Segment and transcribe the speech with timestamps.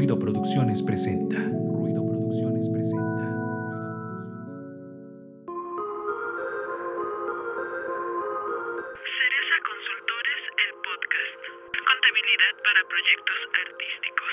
[0.00, 1.36] Ruido Producciones presenta.
[1.36, 3.22] Ruido Producciones presenta.
[9.04, 11.40] Cereza Consultores, el podcast.
[11.84, 14.32] Contabilidad para proyectos artísticos.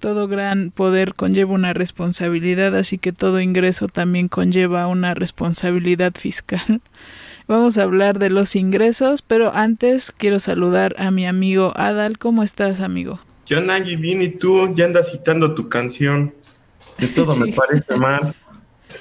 [0.00, 6.80] Todo gran poder conlleva una responsabilidad, así que todo ingreso también conlleva una responsabilidad fiscal.
[7.50, 12.16] Vamos a hablar de los ingresos, pero antes quiero saludar a mi amigo Adal.
[12.16, 13.18] ¿Cómo estás, amigo?
[13.46, 16.32] Yo, Nagy, bien, y tú ya andas citando tu canción.
[16.98, 18.36] De todo me parece mal.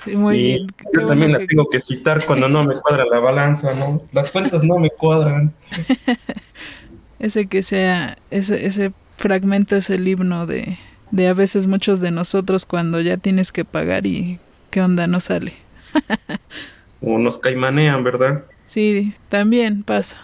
[0.03, 0.67] Sí, Muy y bien.
[0.75, 4.01] qué yo también la que- tengo que citar cuando no me cuadra la balanza, ¿no?
[4.13, 5.53] Las cuentas no me cuadran.
[7.19, 10.79] Ese que sea, ese, ese fragmento es el himno de,
[11.11, 14.39] de a veces muchos de nosotros cuando ya tienes que pagar y
[14.71, 15.53] qué onda, no sale.
[17.01, 18.45] O nos caimanean, ¿verdad?
[18.65, 20.17] Sí, también pasa.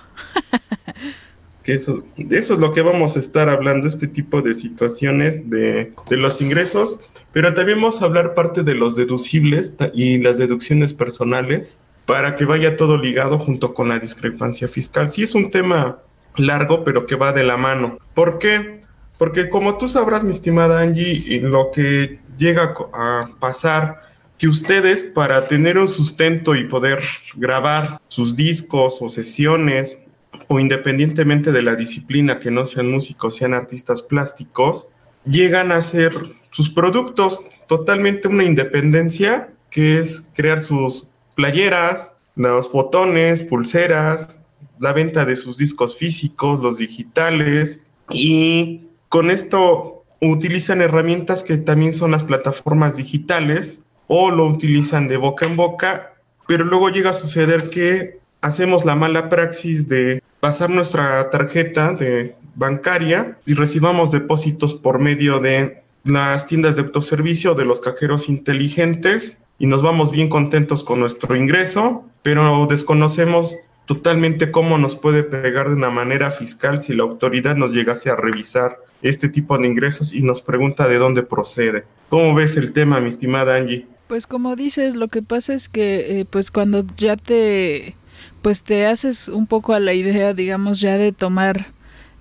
[1.63, 5.49] Que eso, de eso es lo que vamos a estar hablando, este tipo de situaciones
[5.49, 6.99] de, de los ingresos,
[7.31, 12.45] pero también vamos a hablar parte de los deducibles y las deducciones personales para que
[12.45, 15.09] vaya todo ligado junto con la discrepancia fiscal.
[15.09, 15.97] Sí es un tema
[16.37, 17.97] largo, pero que va de la mano.
[18.13, 18.81] ¿Por qué?
[19.17, 24.01] Porque como tú sabrás, mi estimada Angie, lo que llega a pasar
[24.37, 27.01] que ustedes para tener un sustento y poder
[27.35, 29.99] grabar sus discos o sesiones
[30.47, 34.89] o independientemente de la disciplina que no sean músicos, sean artistas plásticos,
[35.25, 36.13] llegan a hacer
[36.49, 37.39] sus productos.
[37.67, 44.39] Totalmente una independencia que es crear sus playeras, los botones, pulseras,
[44.79, 47.81] la venta de sus discos físicos, los digitales.
[48.11, 55.17] Y con esto utilizan herramientas que también son las plataformas digitales o lo utilizan de
[55.17, 56.13] boca en boca,
[56.47, 62.35] pero luego llega a suceder que hacemos la mala praxis de pasar nuestra tarjeta de
[62.55, 69.39] bancaria y recibamos depósitos por medio de las tiendas de autoservicio, de los cajeros inteligentes
[69.57, 75.69] y nos vamos bien contentos con nuestro ingreso, pero desconocemos totalmente cómo nos puede pegar
[75.69, 80.13] de una manera fiscal si la autoridad nos llegase a revisar este tipo de ingresos
[80.13, 81.85] y nos pregunta de dónde procede.
[82.09, 83.87] ¿Cómo ves el tema, mi estimada Angie?
[84.07, 87.95] Pues como dices, lo que pasa es que eh, pues cuando ya te
[88.41, 91.73] pues te haces un poco a la idea, digamos, ya de tomar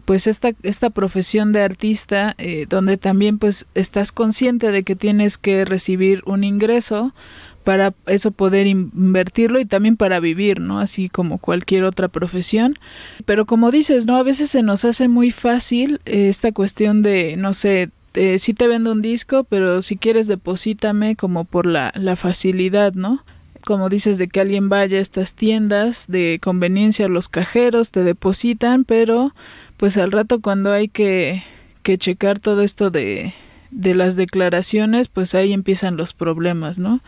[0.07, 5.37] pues esta esta profesión de artista eh, donde también pues estás consciente de que tienes
[5.39, 7.15] que recibir un ingreso
[7.65, 10.79] para eso poder in- invertirlo y también para vivir, ¿no?
[10.81, 12.75] Así como cualquier otra profesión.
[13.27, 14.17] Pero como dices, ¿no?
[14.17, 18.55] A veces se nos hace muy fácil eh, esta cuestión de, no sé, eh, sí
[18.55, 23.25] te vendo un disco, pero si quieres deposítame como por la, la facilidad, ¿no?
[23.65, 28.85] Como dices, de que alguien vaya a estas tiendas de conveniencia, los cajeros te depositan,
[28.85, 29.35] pero
[29.77, 31.43] pues al rato cuando hay que,
[31.83, 33.33] que checar todo esto de,
[33.71, 37.01] de las declaraciones, pues ahí empiezan los problemas, ¿no?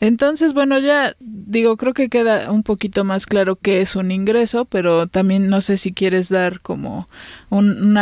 [0.00, 4.64] Entonces, bueno, ya digo, creo que queda un poquito más claro qué es un ingreso,
[4.64, 7.06] pero también no sé si quieres dar como
[7.50, 7.98] un,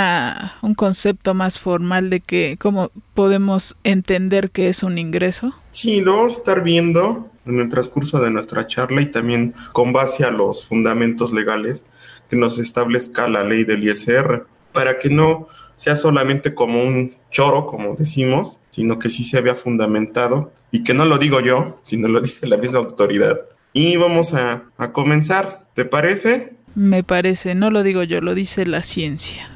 [0.77, 5.55] concepto más formal de que cómo podemos entender qué es un ingreso.
[5.71, 9.93] Sí, lo vamos a estar viendo en el transcurso de nuestra charla y también con
[9.93, 11.85] base a los fundamentos legales
[12.31, 17.67] que nos establezca la ley del ISR, para que no sea solamente como un choro,
[17.67, 22.09] como decimos, sino que sí se vea fundamentado y que no lo digo yo, sino
[22.09, 23.41] lo dice la misma autoridad.
[23.73, 26.55] Y vamos a, a comenzar, ¿te parece?
[26.75, 29.49] Me parece, no lo digo yo, lo dice la ciencia.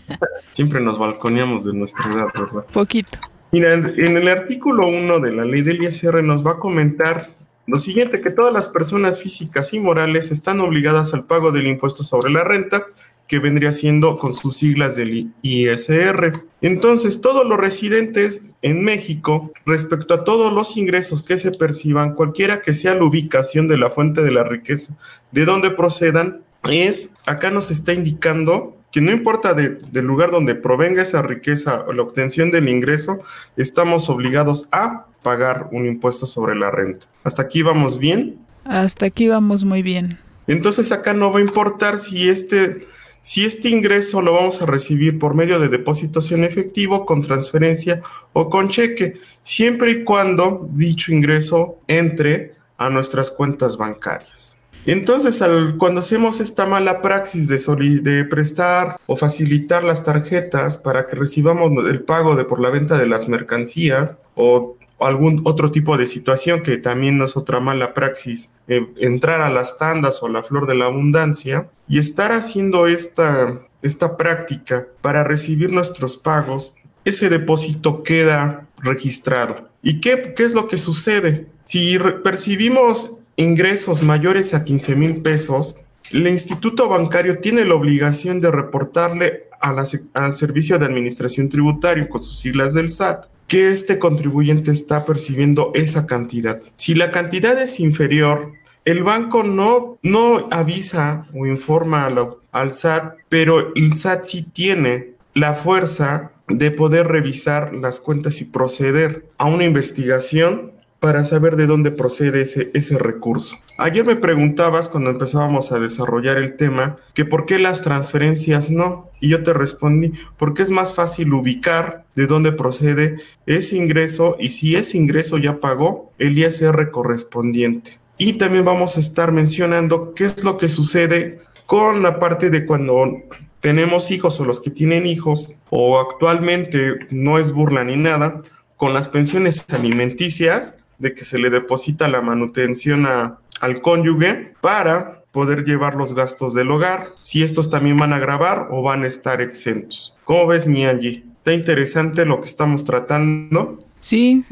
[0.52, 2.64] Siempre nos balconeamos de nuestra edad, ¿verdad?
[2.72, 3.18] Poquito.
[3.52, 7.30] Mira, en el artículo 1 de la ley del ISR nos va a comentar
[7.66, 12.02] lo siguiente, que todas las personas físicas y morales están obligadas al pago del impuesto
[12.02, 12.86] sobre la renta,
[13.26, 16.44] que vendría siendo con sus siglas del ISR.
[16.60, 22.62] Entonces, todos los residentes en México, respecto a todos los ingresos que se perciban, cualquiera
[22.62, 24.96] que sea la ubicación de la fuente de la riqueza,
[25.32, 30.54] de dónde procedan, es, acá nos está indicando que no importa de- del lugar donde
[30.54, 33.20] provenga esa riqueza o la obtención del ingreso,
[33.56, 37.06] estamos obligados a pagar un impuesto sobre la renta.
[37.22, 38.38] ¿Hasta aquí vamos bien?
[38.64, 40.18] Hasta aquí vamos muy bien.
[40.46, 42.78] Entonces acá no va a importar si este,
[43.24, 48.02] si este ingreso lo vamos a recibir por medio de depósitos en efectivo, con transferencia
[48.34, 54.58] o con cheque, siempre y cuando dicho ingreso entre a nuestras cuentas bancarias.
[54.84, 55.42] Entonces,
[55.78, 61.72] cuando hacemos esta mala praxis de, de prestar o facilitar las tarjetas para que recibamos
[61.86, 66.62] el pago de por la venta de las mercancías o algún otro tipo de situación
[66.62, 70.42] que también no es otra mala praxis, eh, entrar a las tandas o a la
[70.42, 76.74] flor de la abundancia y estar haciendo esta, esta práctica para recibir nuestros pagos,
[77.04, 79.68] ese depósito queda registrado.
[79.82, 81.46] ¿Y qué, qué es lo que sucede?
[81.64, 85.76] Si percibimos ingresos mayores a 15 mil pesos,
[86.10, 92.38] el instituto bancario tiene la obligación de reportarle al Servicio de Administración Tributaria, con sus
[92.38, 96.60] siglas del SAT, que este contribuyente está percibiendo esa cantidad.
[96.74, 98.50] Si la cantidad es inferior,
[98.84, 102.12] el banco no, no avisa o informa
[102.50, 108.46] al SAT, pero el SAT sí tiene la fuerza de poder revisar las cuentas y
[108.46, 110.72] proceder a una investigación
[111.04, 113.58] para saber de dónde procede ese, ese recurso.
[113.76, 119.10] Ayer me preguntabas cuando empezábamos a desarrollar el tema que por qué las transferencias no.
[119.20, 124.48] Y yo te respondí, porque es más fácil ubicar de dónde procede ese ingreso y
[124.48, 127.98] si ese ingreso ya pagó el ISR correspondiente.
[128.16, 132.64] Y también vamos a estar mencionando qué es lo que sucede con la parte de
[132.64, 133.12] cuando
[133.60, 138.40] tenemos hijos o los que tienen hijos o actualmente no es burla ni nada,
[138.76, 145.64] con las pensiones alimenticias de que se le deposita la manutención al cónyuge para poder
[145.64, 149.40] llevar los gastos del hogar, si estos también van a grabar o van a estar
[149.40, 150.14] exentos.
[150.24, 151.24] ¿Cómo ves, mi Angie?
[151.38, 153.84] ¿Está interesante lo que estamos tratando?
[153.98, 154.44] Sí,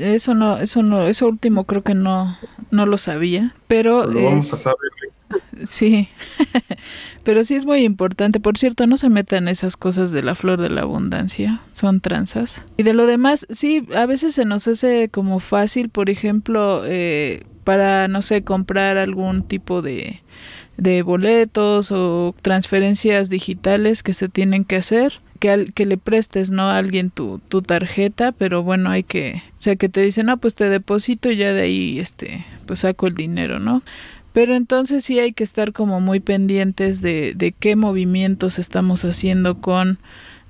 [0.00, 2.36] eso no, eso no, eso último creo que no,
[2.70, 4.90] no lo sabía, pero lo vamos a saber.
[5.64, 6.08] Sí,
[7.24, 8.40] pero sí es muy importante.
[8.40, 12.64] Por cierto, no se metan esas cosas de la flor de la abundancia, son tranzas.
[12.76, 17.44] Y de lo demás, sí, a veces se nos hace como fácil, por ejemplo, eh,
[17.64, 20.22] para, no sé, comprar algún tipo de,
[20.76, 26.64] de boletos o transferencias digitales que se tienen que hacer que, que le prestes no
[26.64, 30.38] a alguien tu, tu tarjeta pero bueno hay que o sea que te dicen no
[30.38, 33.82] pues te deposito y ya de ahí este pues saco el dinero no
[34.32, 39.60] pero entonces sí hay que estar como muy pendientes de, de qué movimientos estamos haciendo
[39.60, 39.98] con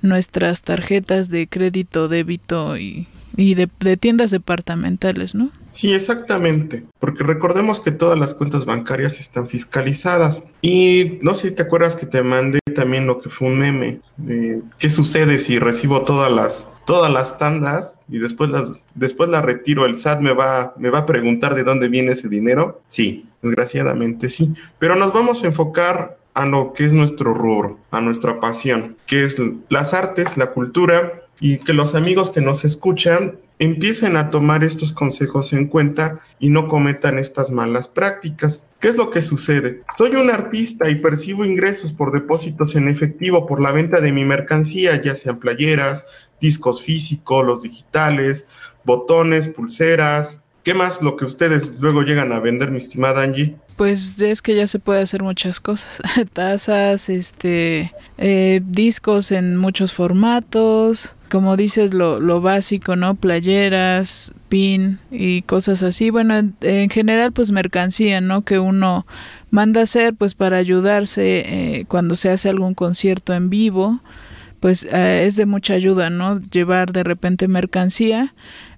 [0.01, 3.67] nuestras tarjetas de crédito, débito y, y de,
[3.97, 5.51] tiendas departamentales, ¿no?
[5.71, 11.55] Sí, exactamente, porque recordemos que todas las cuentas bancarias están fiscalizadas y no sé si
[11.55, 15.59] te acuerdas que te mandé también lo que fue un meme de qué sucede si
[15.59, 20.33] recibo todas las todas las tandas y después las después la retiro, el SAT me
[20.33, 22.81] va me va a preguntar de dónde viene ese dinero.
[22.87, 28.01] Sí, desgraciadamente sí, pero nos vamos a enfocar a lo que es nuestro rubro, a
[28.01, 29.37] nuestra pasión, que es
[29.69, 34.93] las artes, la cultura y que los amigos que nos escuchan empiecen a tomar estos
[34.93, 38.63] consejos en cuenta y no cometan estas malas prácticas.
[38.79, 39.81] ¿Qué es lo que sucede?
[39.97, 44.23] Soy un artista y percibo ingresos por depósitos en efectivo por la venta de mi
[44.23, 46.05] mercancía, ya sean playeras,
[46.39, 48.47] discos físicos, los digitales,
[48.85, 53.55] botones, pulseras, ¿Qué más lo que ustedes luego llegan a vender, mi estimada Angie?
[53.77, 56.01] Pues es que ya se puede hacer muchas cosas.
[56.33, 63.15] Tazas, este, eh, discos en muchos formatos, como dices, lo, lo básico, ¿no?
[63.15, 66.09] Playeras, pin y cosas así.
[66.09, 68.41] Bueno, en, en, general, pues mercancía, ¿no?
[68.41, 69.07] Que uno
[69.49, 74.01] manda hacer, pues para ayudarse eh, cuando se hace algún concierto en vivo,
[74.61, 76.39] pues eh, es de mucha ayuda, ¿no?
[76.39, 78.33] Llevar de repente mercancía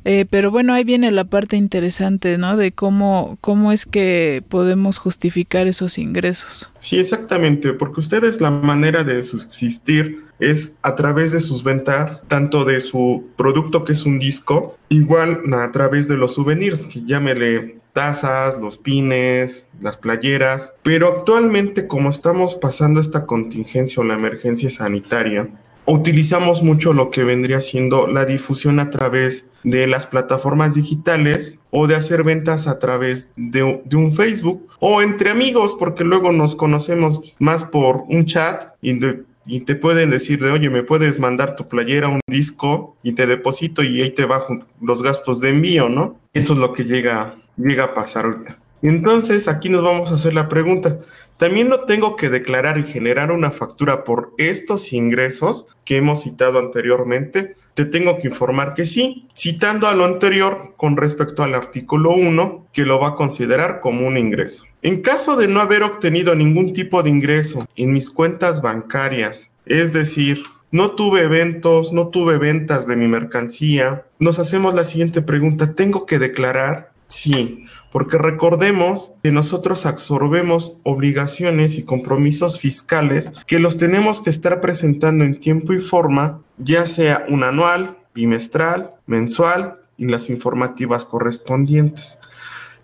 [0.06, 2.58] eh, pero bueno, ahí viene la parte interesante, ¿no?
[2.58, 6.70] De cómo, cómo es que podemos justificar esos ingresos.
[6.80, 12.66] Sí, exactamente, porque ustedes la manera de subsistir es a través de sus ventas, tanto
[12.66, 17.78] de su producto que es un disco, igual a través de los souvenirs, que llámele
[17.94, 24.70] tazas, los pines, las playeras, pero actualmente como estamos pasando esta contingencia o la emergencia
[24.70, 25.48] sanitaria,
[25.86, 31.88] utilizamos mucho lo que vendría siendo la difusión a través de las plataformas digitales o
[31.88, 37.36] de hacer ventas a través de, un Facebook o entre amigos, porque luego nos conocemos
[37.40, 39.00] más por un chat y,
[39.46, 43.28] y te pueden decir de, oye, me puedes mandar tu playera, un disco y te
[43.28, 46.20] deposito y ahí te bajo los gastos de envío, ¿no?
[46.34, 48.58] Eso es lo que llega, llega a pasar ahorita.
[48.84, 51.00] Entonces, aquí nos vamos a hacer la pregunta.
[51.38, 56.60] También no tengo que declarar y generar una factura por estos ingresos que hemos citado
[56.60, 57.56] anteriormente.
[57.74, 62.68] Te tengo que informar que sí, citando a lo anterior con respecto al artículo 1,
[62.72, 64.66] que lo va a considerar como un ingreso.
[64.82, 69.94] En caso de no haber obtenido ningún tipo de ingreso en mis cuentas bancarias, es
[69.94, 75.74] decir, no tuve eventos, no tuve ventas de mi mercancía, nos hacemos la siguiente pregunta,
[75.74, 76.92] ¿tengo que declarar?
[77.08, 84.62] Sí, porque recordemos que nosotros absorbemos obligaciones y compromisos fiscales que los tenemos que estar
[84.62, 92.18] presentando en tiempo y forma, ya sea un anual, bimestral, mensual y las informativas correspondientes.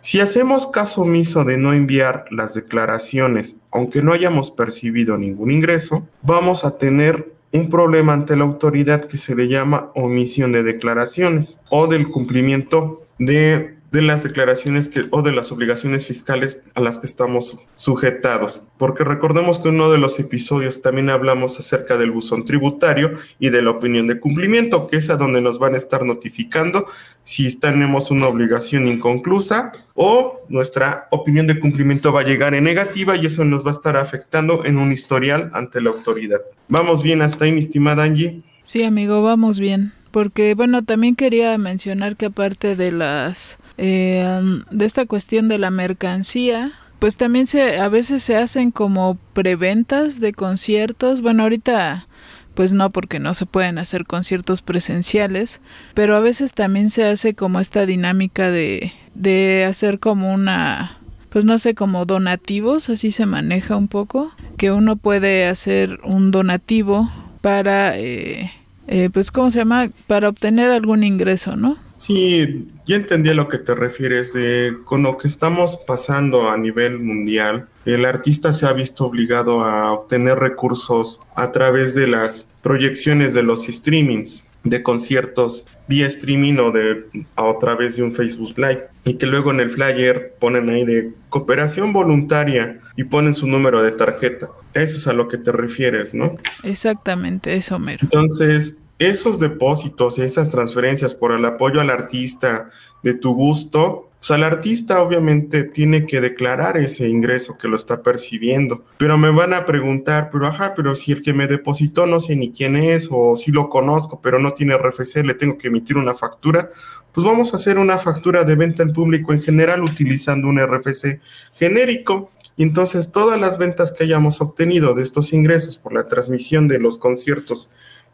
[0.02, 6.08] Si hacemos caso omiso de no enviar las declaraciones, aunque no hayamos percibido ningún ingreso,
[6.22, 11.62] vamos a tener un problema ante la autoridad que se le llama omisión de declaraciones
[11.72, 17.00] o del cumplimiento de de las declaraciones que, o de las obligaciones fiscales a las
[17.00, 18.70] que estamos sujetados.
[18.78, 23.50] Porque recordemos que en uno de los episodios también hablamos acerca del buzón tributario y
[23.50, 26.86] de la opinión de cumplimiento, que es a donde nos van a estar notificando
[27.24, 33.16] si tenemos una obligación inconclusa o nuestra opinión de cumplimiento va a llegar en negativa
[33.16, 36.42] y eso nos va a estar afectando en un historial ante la autoridad.
[36.68, 38.42] ¿Vamos bien hasta ahí, mi estimada Angie?
[38.64, 39.94] Sí, amigo, vamos bien.
[40.12, 45.72] Porque, bueno, también quería mencionar que aparte de las eh, de esta cuestión de la
[45.72, 51.22] mercancía, pues también se a veces se hacen como preventas de conciertos.
[51.22, 52.08] Bueno, ahorita
[52.54, 55.62] pues no porque no se pueden hacer conciertos presenciales,
[55.94, 61.46] pero a veces también se hace como esta dinámica de de hacer como una pues
[61.46, 67.10] no sé, como donativos, así se maneja un poco, que uno puede hacer un donativo
[67.42, 68.52] para, eh,
[68.88, 69.90] eh, pues, ¿cómo se llama?
[70.08, 71.78] Para obtener algún ingreso, ¿no?
[72.00, 74.34] Sí, ya entendí a lo que te refieres.
[74.34, 79.64] De, con lo que estamos pasando a nivel mundial, el artista se ha visto obligado
[79.64, 86.58] a obtener recursos a través de las proyecciones de los streamings de conciertos vía streaming
[86.58, 90.70] o de a través de un Facebook Live y que luego en el flyer ponen
[90.70, 94.50] ahí de cooperación voluntaria y ponen su número de tarjeta.
[94.74, 96.36] Eso es a lo que te refieres, ¿no?
[96.64, 98.00] Exactamente, eso mero.
[98.04, 102.70] Entonces, esos depósitos, esas transferencias por el apoyo al artista
[103.02, 108.04] de tu gusto, pues al artista obviamente tiene que declarar ese ingreso que lo está
[108.04, 108.84] percibiendo.
[108.98, 112.36] Pero me van a preguntar, pero ajá, pero si el que me depositó no sé
[112.36, 115.96] ni quién es o si lo conozco, pero no tiene RFC, le tengo que emitir
[115.96, 116.70] una factura.
[117.14, 121.22] Pues vamos a hacer una factura de venta al público en general utilizando un RFC
[121.54, 122.32] genérico.
[122.58, 126.78] Y entonces todas las ventas que hayamos obtenido de estos ingresos por la transmisión de
[126.78, 127.72] los conciertos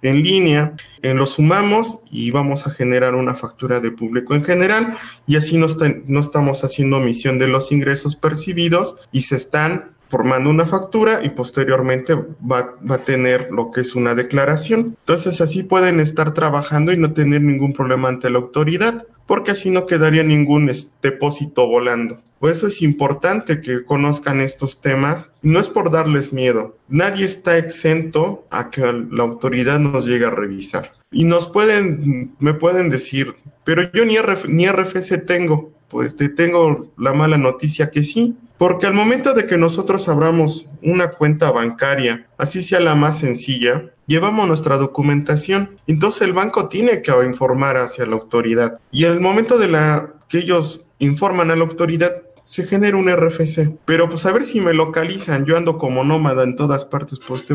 [0.09, 4.97] en línea, en lo sumamos y vamos a generar una factura de público en general
[5.27, 5.67] y así no,
[6.07, 11.29] no estamos haciendo omisión de los ingresos percibidos y se están formando una factura y
[11.29, 14.95] posteriormente va, va, a tener lo que es una declaración.
[14.99, 19.69] Entonces así pueden estar trabajando y no tener ningún problema ante la autoridad, porque así
[19.71, 20.71] no quedaría ningún
[21.01, 22.21] depósito volando.
[22.45, 25.31] Por eso es importante que conozcan estos temas.
[25.41, 26.77] No es por darles miedo.
[26.87, 30.91] Nadie está exento a que la autoridad nos llegue a revisar.
[31.09, 33.33] Y nos pueden, me pueden decir,
[33.63, 34.17] pero yo ni,
[34.49, 35.71] ni RFC tengo.
[35.87, 40.69] Pues te tengo la mala noticia que sí, porque al momento de que nosotros abramos
[40.83, 45.77] una cuenta bancaria, así sea la más sencilla, llevamos nuestra documentación.
[45.87, 48.79] Entonces el banco tiene que informar hacia la autoridad.
[48.91, 53.77] Y al momento de la que ellos informan a la autoridad, se genera un RFC.
[53.85, 55.45] Pero pues a ver si me localizan.
[55.45, 57.19] Yo ando como nómada en todas partes.
[57.25, 57.45] Pues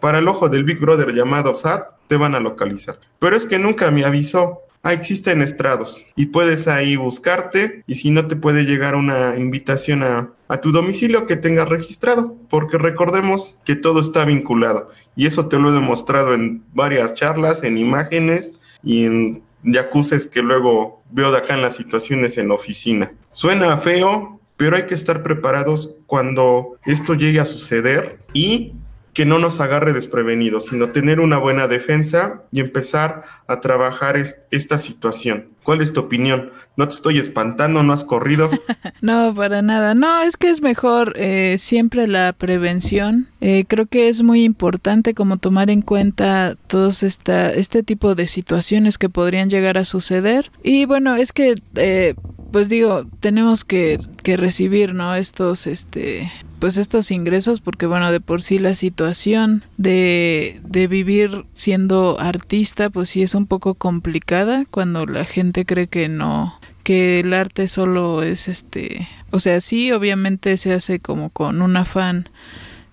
[0.00, 2.98] para el ojo del Big Brother llamado SAT, te van a localizar.
[3.18, 4.60] Pero es que nunca me avisó.
[4.86, 10.02] Ah, existen estrados y puedes ahí buscarte y si no te puede llegar una invitación
[10.02, 15.48] a, a tu domicilio que tengas registrado, porque recordemos que todo está vinculado y eso
[15.48, 21.32] te lo he demostrado en varias charlas, en imágenes y en yacuces que luego veo
[21.32, 23.12] de acá en las situaciones en la oficina.
[23.30, 28.74] Suena feo, pero hay que estar preparados cuando esto llegue a suceder y
[29.14, 34.76] que no nos agarre desprevenidos, sino tener una buena defensa y empezar a trabajar esta
[34.76, 35.48] situación.
[35.62, 36.50] ¿Cuál es tu opinión?
[36.76, 37.82] ¿No te estoy espantando?
[37.82, 38.50] ¿No has corrido?
[39.00, 39.94] no, para nada.
[39.94, 43.28] No, es que es mejor eh, siempre la prevención.
[43.40, 48.26] Eh, creo que es muy importante como tomar en cuenta todos esta, este tipo de
[48.26, 50.50] situaciones que podrían llegar a suceder.
[50.62, 51.54] Y bueno, es que...
[51.76, 52.14] Eh,
[52.54, 55.16] pues digo, tenemos que, que recibir, ¿no?
[55.16, 56.30] Estos, este,
[56.60, 62.90] pues estos ingresos porque bueno de por sí la situación de, de vivir siendo artista
[62.90, 67.66] pues sí es un poco complicada cuando la gente cree que no que el arte
[67.66, 72.28] solo es este o sea sí obviamente se hace como con un afán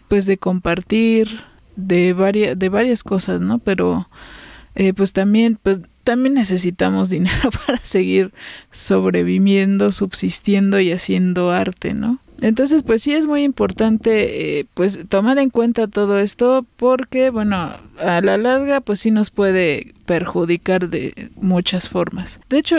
[0.07, 1.41] pues de compartir
[1.75, 4.09] de varias de varias cosas no pero
[4.73, 8.31] eh, pues también pues también necesitamos dinero para seguir
[8.71, 15.37] sobreviviendo subsistiendo y haciendo arte no entonces, pues sí es muy importante eh, pues tomar
[15.37, 17.55] en cuenta todo esto porque, bueno,
[17.99, 22.41] a la larga pues sí nos puede perjudicar de muchas formas.
[22.49, 22.77] De hecho,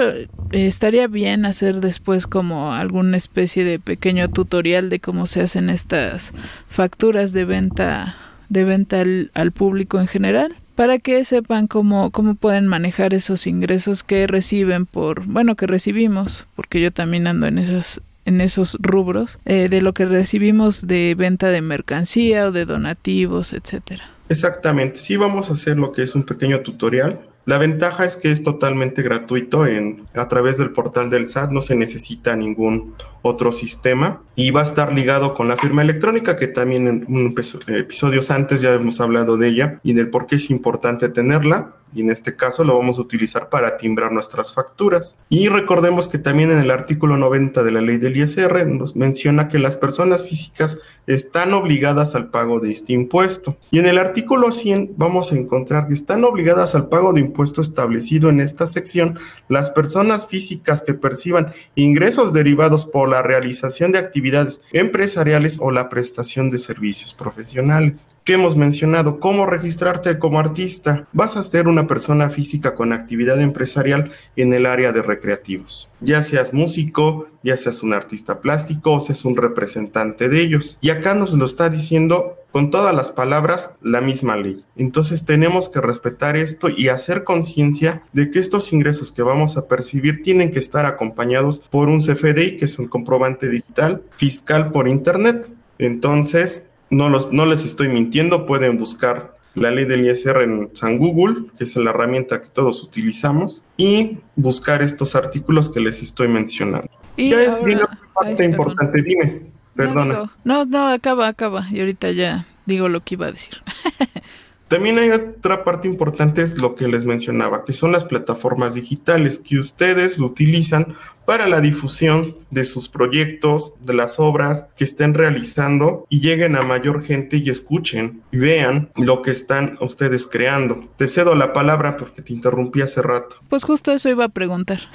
[0.50, 6.34] estaría bien hacer después como alguna especie de pequeño tutorial de cómo se hacen estas
[6.66, 8.16] facturas de venta
[8.48, 13.46] de venta al, al, público en general para que sepan cómo, cómo pueden manejar esos
[13.46, 18.76] ingresos que reciben por, bueno, que recibimos, porque yo también ando en esas en esos
[18.80, 24.08] rubros eh, de lo que recibimos de venta de mercancía o de donativos, etcétera.
[24.28, 28.30] Exactamente, sí vamos a hacer lo que es un pequeño tutorial la ventaja es que
[28.30, 33.50] es totalmente gratuito en, a través del portal del SAT, no se necesita ningún otro
[33.50, 37.34] sistema y va a estar ligado con la firma electrónica que también en
[37.68, 42.00] episodios antes ya hemos hablado de ella y del por qué es importante tenerla y
[42.00, 45.16] en este caso lo vamos a utilizar para timbrar nuestras facturas.
[45.28, 49.48] Y recordemos que también en el artículo 90 de la ley del ISR nos menciona
[49.48, 53.56] que las personas físicas están obligadas al pago de este impuesto.
[53.70, 57.60] Y en el artículo 100 vamos a encontrar que están obligadas al pago de impuesto
[57.60, 59.18] establecido en esta sección
[59.48, 65.88] las personas físicas que perciban ingresos derivados por la realización de actividades empresariales o la
[65.88, 68.10] prestación de servicios profesionales.
[68.24, 69.18] ¿Qué hemos mencionado?
[69.18, 71.08] ¿Cómo registrarte como artista?
[71.12, 75.88] Vas a ser una persona física con actividad empresarial en el área de recreativos.
[76.00, 80.78] Ya seas músico, ya seas un artista plástico o seas un representante de ellos.
[80.80, 84.64] Y acá nos lo está diciendo con todas las palabras la misma ley.
[84.76, 89.66] Entonces tenemos que respetar esto y hacer conciencia de que estos ingresos que vamos a
[89.66, 94.86] percibir tienen que estar acompañados por un CFDI, que es un comprobante digital fiscal por
[94.86, 95.50] Internet.
[95.78, 100.96] Entonces, no, los, no les estoy mintiendo, pueden buscar la ley del ISR en San
[100.96, 106.28] Google, que es la herramienta que todos utilizamos, y buscar estos artículos que les estoy
[106.28, 106.90] mencionando.
[107.16, 107.80] Y ya es bien
[108.14, 109.42] parte importante, dime,
[109.74, 110.30] perdona.
[110.44, 113.54] No, no, acaba, acaba, y ahorita ya digo lo que iba a decir.
[114.72, 119.38] También hay otra parte importante, es lo que les mencionaba, que son las plataformas digitales
[119.38, 126.06] que ustedes utilizan para la difusión de sus proyectos, de las obras que estén realizando
[126.08, 130.88] y lleguen a mayor gente y escuchen y vean lo que están ustedes creando.
[130.96, 133.36] Te cedo la palabra porque te interrumpí hace rato.
[133.50, 134.80] Pues justo eso iba a preguntar.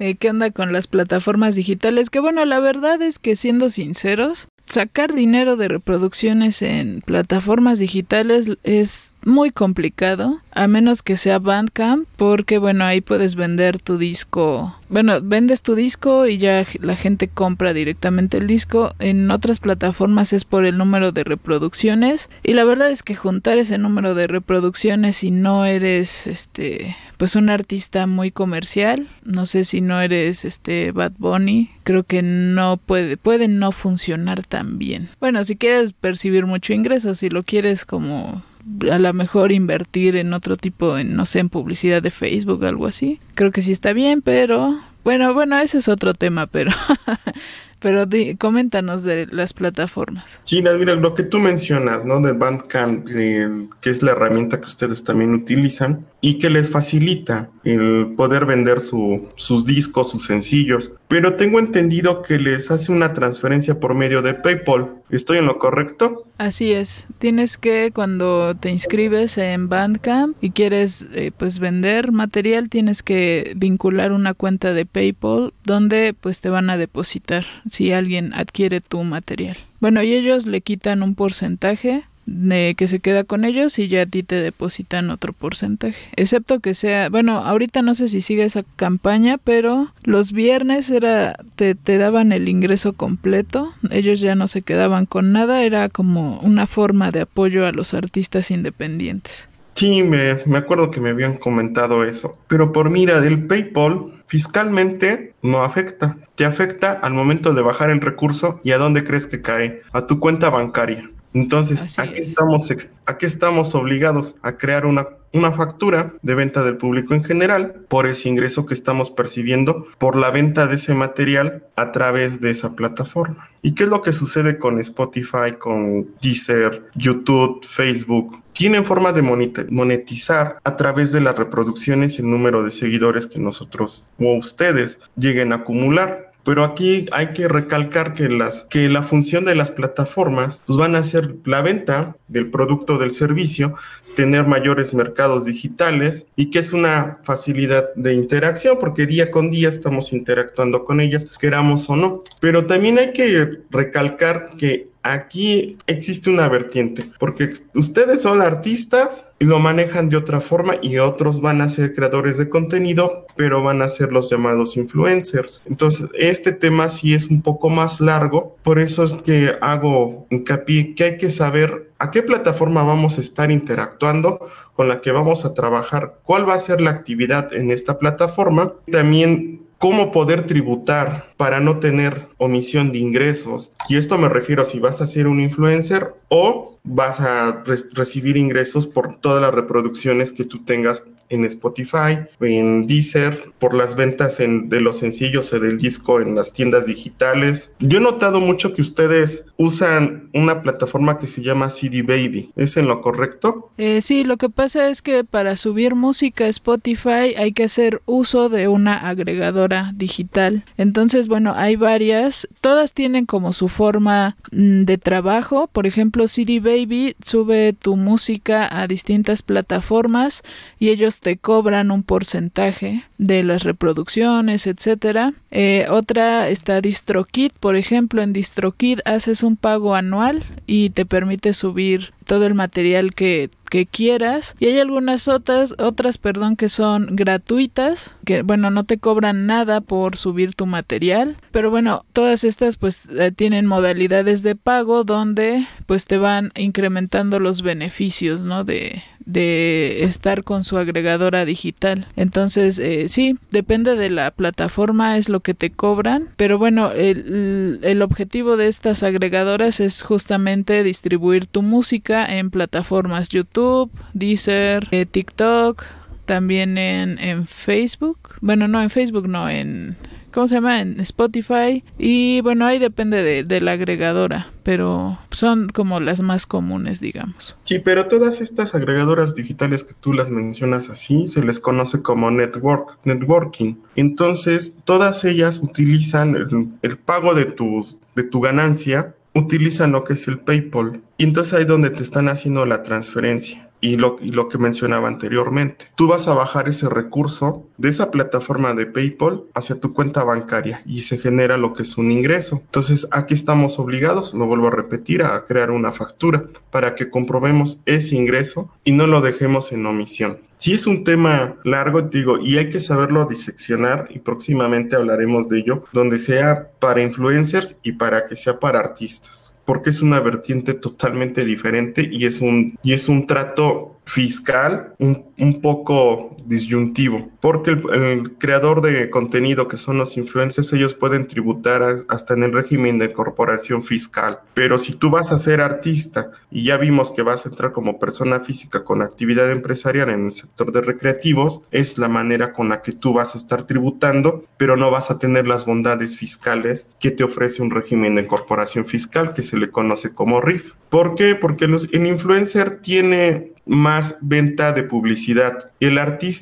[0.00, 2.10] Eh, ¿Qué onda con las plataformas digitales?
[2.10, 8.58] Que bueno, la verdad es que siendo sinceros, sacar dinero de reproducciones en plataformas digitales
[8.64, 14.76] es muy complicado, a menos que sea Bandcamp, porque bueno, ahí puedes vender tu disco.
[14.88, 18.94] Bueno, vendes tu disco y ya la gente compra directamente el disco.
[18.98, 23.58] En otras plataformas es por el número de reproducciones y la verdad es que juntar
[23.58, 29.64] ese número de reproducciones si no eres este pues un artista muy comercial, no sé
[29.64, 35.08] si no eres este Bad Bunny, creo que no puede puede no funcionar tan bien.
[35.20, 38.42] Bueno, si quieres percibir mucho ingreso, si lo quieres como
[38.90, 42.86] a lo mejor invertir en otro tipo, en, no sé, en publicidad de Facebook, algo
[42.86, 43.20] así.
[43.34, 46.72] Creo que sí está bien, pero bueno, bueno, ese es otro tema, pero
[47.84, 50.40] pero coméntanos de las plataformas.
[50.44, 52.18] Sí, mira, lo que tú mencionas, ¿no?
[52.22, 58.14] De Bandcamp, que es la herramienta que ustedes también utilizan y que les facilita el
[58.16, 60.96] poder vender sus discos, sus sencillos.
[61.08, 65.02] Pero tengo entendido que les hace una transferencia por medio de PayPal.
[65.10, 66.26] ¿Estoy en lo correcto?
[66.38, 67.06] Así es.
[67.18, 73.52] Tienes que cuando te inscribes en Bandcamp y quieres eh, pues vender material, tienes que
[73.54, 77.44] vincular una cuenta de PayPal donde pues te van a depositar
[77.74, 79.56] si alguien adquiere tu material.
[79.80, 84.02] Bueno, y ellos le quitan un porcentaje de que se queda con ellos y ya
[84.02, 85.98] a ti te depositan otro porcentaje.
[86.16, 91.36] Excepto que sea, bueno, ahorita no sé si sigue esa campaña, pero los viernes era
[91.56, 96.40] te, te daban el ingreso completo, ellos ya no se quedaban con nada, era como
[96.40, 99.48] una forma de apoyo a los artistas independientes.
[99.74, 105.34] Sí, me, me acuerdo que me habían comentado eso, pero por mira del PayPal fiscalmente
[105.42, 106.16] no afecta.
[106.36, 110.06] Te afecta al momento de bajar el recurso y a dónde crees que cae, a
[110.06, 111.10] tu cuenta bancaria.
[111.34, 112.72] Entonces, aquí estamos,
[113.06, 118.06] aquí estamos obligados a crear una, una factura de venta del público en general por
[118.06, 122.76] ese ingreso que estamos percibiendo por la venta de ese material a través de esa
[122.76, 123.48] plataforma.
[123.62, 128.43] ¿Y qué es lo que sucede con Spotify, con Deezer, YouTube, Facebook?
[128.54, 133.40] Tienen forma de monetizar a través de las reproducciones y el número de seguidores que
[133.40, 136.32] nosotros o ustedes lleguen a acumular.
[136.44, 140.94] Pero aquí hay que recalcar que, las, que la función de las plataformas pues van
[140.94, 143.74] a ser la venta del producto del servicio,
[144.14, 149.70] tener mayores mercados digitales y que es una facilidad de interacción porque día con día
[149.70, 152.22] estamos interactuando con ellas, queramos o no.
[152.40, 159.44] Pero también hay que recalcar que aquí existe una vertiente, porque ustedes son artistas y
[159.44, 163.82] lo manejan de otra forma y otros van a ser creadores de contenido, pero van
[163.82, 165.62] a ser los llamados influencers.
[165.66, 170.94] Entonces, este tema sí es un poco más largo, por eso es que hago hincapié
[170.94, 174.40] que hay que saber a qué plataforma vamos a estar interactuando,
[174.74, 178.72] con la que vamos a trabajar, cuál va a ser la actividad en esta plataforma,
[178.90, 183.70] también cómo poder tributar para no tener omisión de ingresos.
[183.86, 188.86] Y esto me refiero si vas a ser un influencer o vas a recibir ingresos
[188.86, 194.80] por todas las reproducciones que tú tengas en Spotify, en Deezer, por las ventas de
[194.80, 197.72] los sencillos o del disco en las tiendas digitales.
[197.80, 202.50] Yo he notado mucho que ustedes usan una plataforma que se llama CD Baby.
[202.56, 203.70] ¿Es en lo correcto?
[203.78, 208.02] Eh, sí, lo que pasa es que para subir música a Spotify hay que hacer
[208.06, 210.64] uso de una agregadora digital.
[210.76, 212.48] Entonces, bueno, hay varias.
[212.60, 215.68] Todas tienen como su forma mm, de trabajo.
[215.72, 220.42] Por ejemplo, CD Baby sube tu música a distintas plataformas
[220.78, 225.34] y ellos te cobran un porcentaje de las reproducciones, etcétera.
[225.50, 231.52] Eh, otra está DistroKid, por ejemplo, en DistroKid haces un pago anual y te permite
[231.52, 233.50] subir todo el material que,
[233.90, 234.54] quieras.
[234.60, 239.80] Y hay algunas otras otras perdón que son gratuitas que bueno no te cobran nada
[239.80, 241.36] por subir tu material.
[241.50, 247.40] Pero bueno todas estas pues eh, tienen modalidades de pago donde pues te van incrementando
[247.40, 252.06] los beneficios no de, de estar con su agregadora digital.
[252.16, 257.80] Entonces, eh, sí, depende de la plataforma, es lo que te cobran, pero bueno, el,
[257.82, 265.06] el objetivo de estas agregadoras es justamente distribuir tu música en plataformas YouTube, Deezer, eh,
[265.06, 265.84] TikTok,
[266.24, 268.36] también en, en Facebook.
[268.40, 269.96] Bueno, no, en Facebook no, en
[270.34, 270.80] ¿cómo se llama?
[270.80, 271.84] En Spotify.
[271.96, 277.56] Y bueno, ahí depende de, la agregadora, pero son como las más comunes, digamos.
[277.62, 282.30] Sí, pero todas estas agregadoras digitales que tú las mencionas así, se les conoce como
[282.32, 283.76] network, networking.
[283.94, 286.34] Entonces, todas ellas utilizan
[286.82, 291.00] el, pago de tu, de tu ganancia, utilizan lo que es el PayPal.
[291.16, 295.88] Y entonces ahí donde te están haciendo la transferencia y lo, que mencionaba anteriormente.
[295.94, 300.82] Tú vas a bajar ese recurso de esa plataforma de PayPal hacia tu cuenta bancaria
[300.86, 302.62] y se genera lo que es un ingreso.
[302.64, 307.82] Entonces aquí estamos obligados, lo vuelvo a repetir, a crear una factura para que comprobemos
[307.84, 310.38] ese ingreso y no lo dejemos en omisión.
[310.56, 315.58] Si es un tema largo, digo, y hay que saberlo diseccionar y próximamente hablaremos de
[315.58, 320.74] ello, donde sea para influencers y para que sea para artistas porque es una vertiente
[320.74, 327.70] totalmente diferente y es un, y es un trato fiscal un, un poco disyuntivo, porque
[327.70, 332.98] el, creador de contenido que son los influencers, ellos pueden tributar hasta en el régimen
[332.98, 337.46] de corporación fiscal, pero si tú vas a ser artista y ya vimos que vas
[337.46, 342.08] a entrar como persona física con actividad empresarial en el sector de recreativos, es la
[342.08, 345.66] manera con la que tú vas a estar tributando, pero no vas a tener las
[345.66, 350.40] bondades fiscales que te ofrece un régimen de corporación fiscal que se le conoce como
[350.40, 350.74] RIF.
[350.88, 351.34] ¿Por qué?
[351.34, 355.70] Porque los, el influencer tiene más venta de publicidad.
[355.80, 356.33] El artista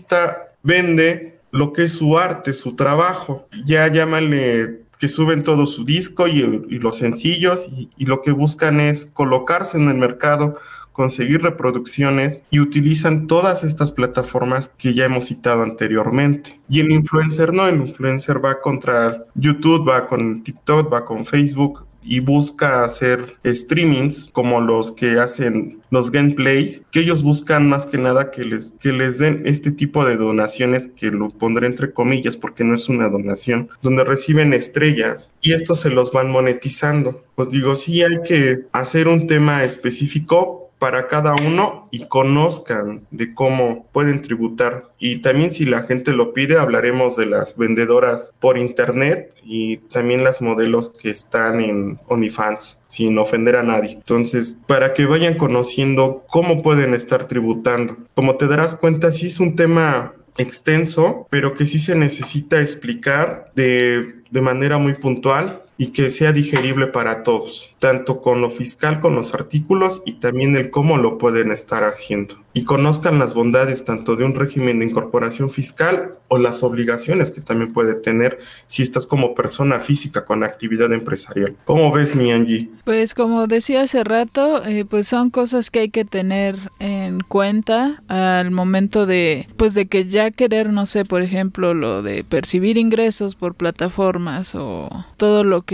[0.63, 3.47] vende lo que es su arte, su trabajo.
[3.67, 6.43] Ya llámale que suben todo su disco y,
[6.79, 10.59] los sencillos y, y, lo que buscan es colocarse en el mercado,
[10.93, 16.61] conseguir reproducciones y utilizan todas estas plataformas que ya hemos citado anteriormente.
[16.69, 21.85] Y el influencer no, el influencer va contra YouTube, va con TikTok, va con Facebook,
[22.03, 27.99] y busca hacer streamings como los que hacen los gameplays, que ellos buscan más que
[27.99, 32.37] nada que les, que les den este tipo de donaciones, que lo pondré entre comillas
[32.37, 37.23] porque no es una donación, donde reciben estrellas y estos se los van monetizando.
[37.35, 43.35] Pues digo, sí hay que hacer un tema específico para cada uno y conozcan de
[43.35, 44.91] cómo pueden tributar.
[44.99, 50.25] Y también si la gente lo pide, hablaremos de las vendedoras por internet y también
[50.25, 53.93] las modelos que están en OnlyFans, sin ofender a nadie.
[53.93, 57.99] Entonces, para que vayan conociendo cómo pueden estar tributando.
[58.17, 63.53] Como te darás cuenta, sí es un tema extenso, pero que sí se necesita explicar
[63.55, 69.01] de, de manera muy puntual y que sea digerible para todos, tanto con lo fiscal,
[69.01, 72.37] con los artículos y también el cómo lo pueden estar haciendo.
[72.55, 77.41] y conozcan las bondades tanto de un régimen de incorporación fiscal o las obligaciones que
[77.41, 81.57] también puede tener si estás como persona física con actividad empresarial.
[81.65, 82.71] ¿Cómo ves, mi Angie?
[82.85, 88.03] Pues como decía hace rato, eh, pues son cosas que hay que tener en cuenta
[88.09, 92.77] al momento de, pues de que ya querer, no sé, por ejemplo, lo de percibir
[92.77, 95.72] ingresos por plataformas o todo lo que,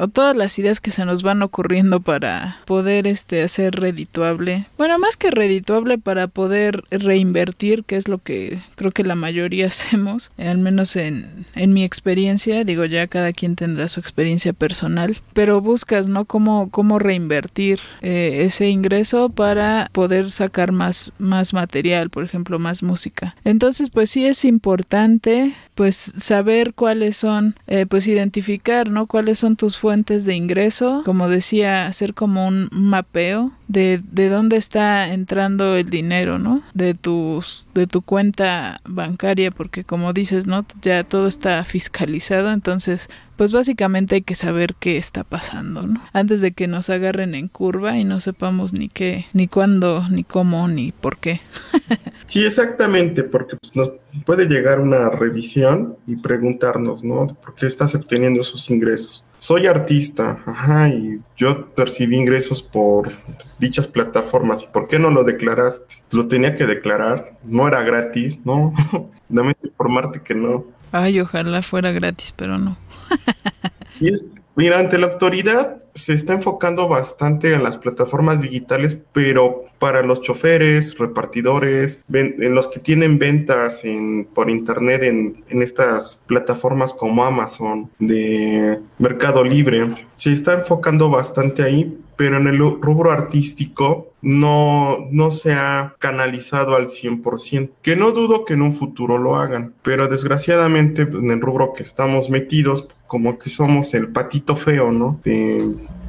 [0.00, 4.66] o todas las ideas que se nos van ocurriendo para poder este hacer redituable.
[4.76, 9.66] Bueno, más que redituable para poder reinvertir, que es lo que creo que la mayoría
[9.68, 15.16] hacemos, al menos en, en mi experiencia, digo ya cada quien tendrá su experiencia personal,
[15.32, 16.24] pero buscas, ¿no?
[16.24, 23.36] Cómo, reinvertir eh, ese ingreso para poder sacar más, más material, por ejemplo, más música.
[23.44, 29.06] Entonces, pues sí es importante pues saber cuáles son, eh, pues identificar, ¿no?
[29.06, 34.56] Cuáles son tus fuentes de ingreso, como decía, hacer como un mapeo de, de dónde
[34.56, 36.62] está entrando el dinero, ¿no?
[36.72, 40.64] De tus, de tu cuenta bancaria, porque como dices, ¿no?
[40.80, 46.02] Ya todo está fiscalizado, entonces pues básicamente hay que saber qué está pasando, ¿no?
[46.12, 50.24] Antes de que nos agarren en curva y no sepamos ni qué, ni cuándo, ni
[50.24, 51.40] cómo, ni por qué.
[52.26, 53.92] sí, exactamente, porque pues, nos
[54.24, 57.26] puede llegar una revisión y preguntarnos, ¿no?
[57.26, 59.22] ¿Por qué estás obteniendo esos ingresos?
[59.38, 63.12] Soy artista, ajá, y yo percibí ingresos por
[63.58, 64.62] dichas plataformas.
[64.62, 65.96] ¿Y por qué no lo declaraste?
[66.12, 68.72] Lo tenía que declarar, no era gratis, ¿no?
[69.28, 70.64] Dame informarte que no.
[70.90, 72.78] Ay, ojalá fuera gratis, pero no.
[74.00, 79.62] y es, mira, ante la autoridad se está enfocando bastante en las plataformas digitales, pero
[79.78, 86.22] para los choferes, repartidores, en los que tienen ventas en, por internet en, en estas
[86.26, 93.10] plataformas como Amazon, de Mercado Libre, se está enfocando bastante ahí, pero en el rubro
[93.10, 99.18] artístico no, no se ha canalizado al 100%, que no dudo que en un futuro
[99.18, 104.56] lo hagan, pero desgraciadamente en el rubro que estamos metidos, como que somos el patito
[104.56, 105.20] feo, ¿no?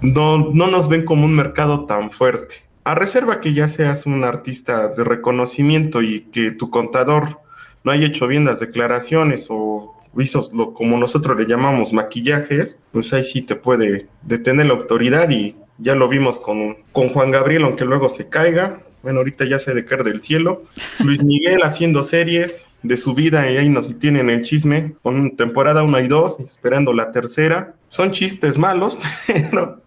[0.01, 2.55] no, no nos ven como un mercado tan fuerte.
[2.83, 7.41] A reserva que ya seas un artista de reconocimiento y que tu contador
[7.83, 13.13] no haya hecho bien las declaraciones o visos lo, como nosotros le llamamos maquillajes, pues
[13.13, 17.63] ahí sí te puede detener la autoridad y ya lo vimos con, con Juan Gabriel,
[17.63, 18.81] aunque luego se caiga.
[19.03, 20.63] Bueno, ahorita ya se de caer del cielo.
[20.99, 25.83] Luis Miguel haciendo series de su vida y ahí nos tienen el chisme con temporada
[25.83, 27.75] 1 y 2, esperando la tercera.
[27.87, 29.81] Son chistes malos, pero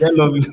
[0.00, 0.08] ya,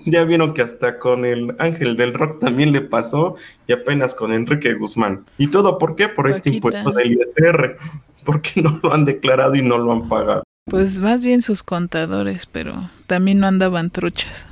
[0.06, 3.36] ya vieron que hasta con el Ángel del Rock también le pasó
[3.68, 5.26] y apenas con Enrique Guzmán.
[5.38, 6.10] ¿Y todo por qué?
[6.10, 7.78] Por este impuesto del ISR.
[8.24, 10.44] Porque no lo han declarado y no lo han pagado.
[10.66, 14.48] Pues más bien sus contadores, pero también no andaban truchas.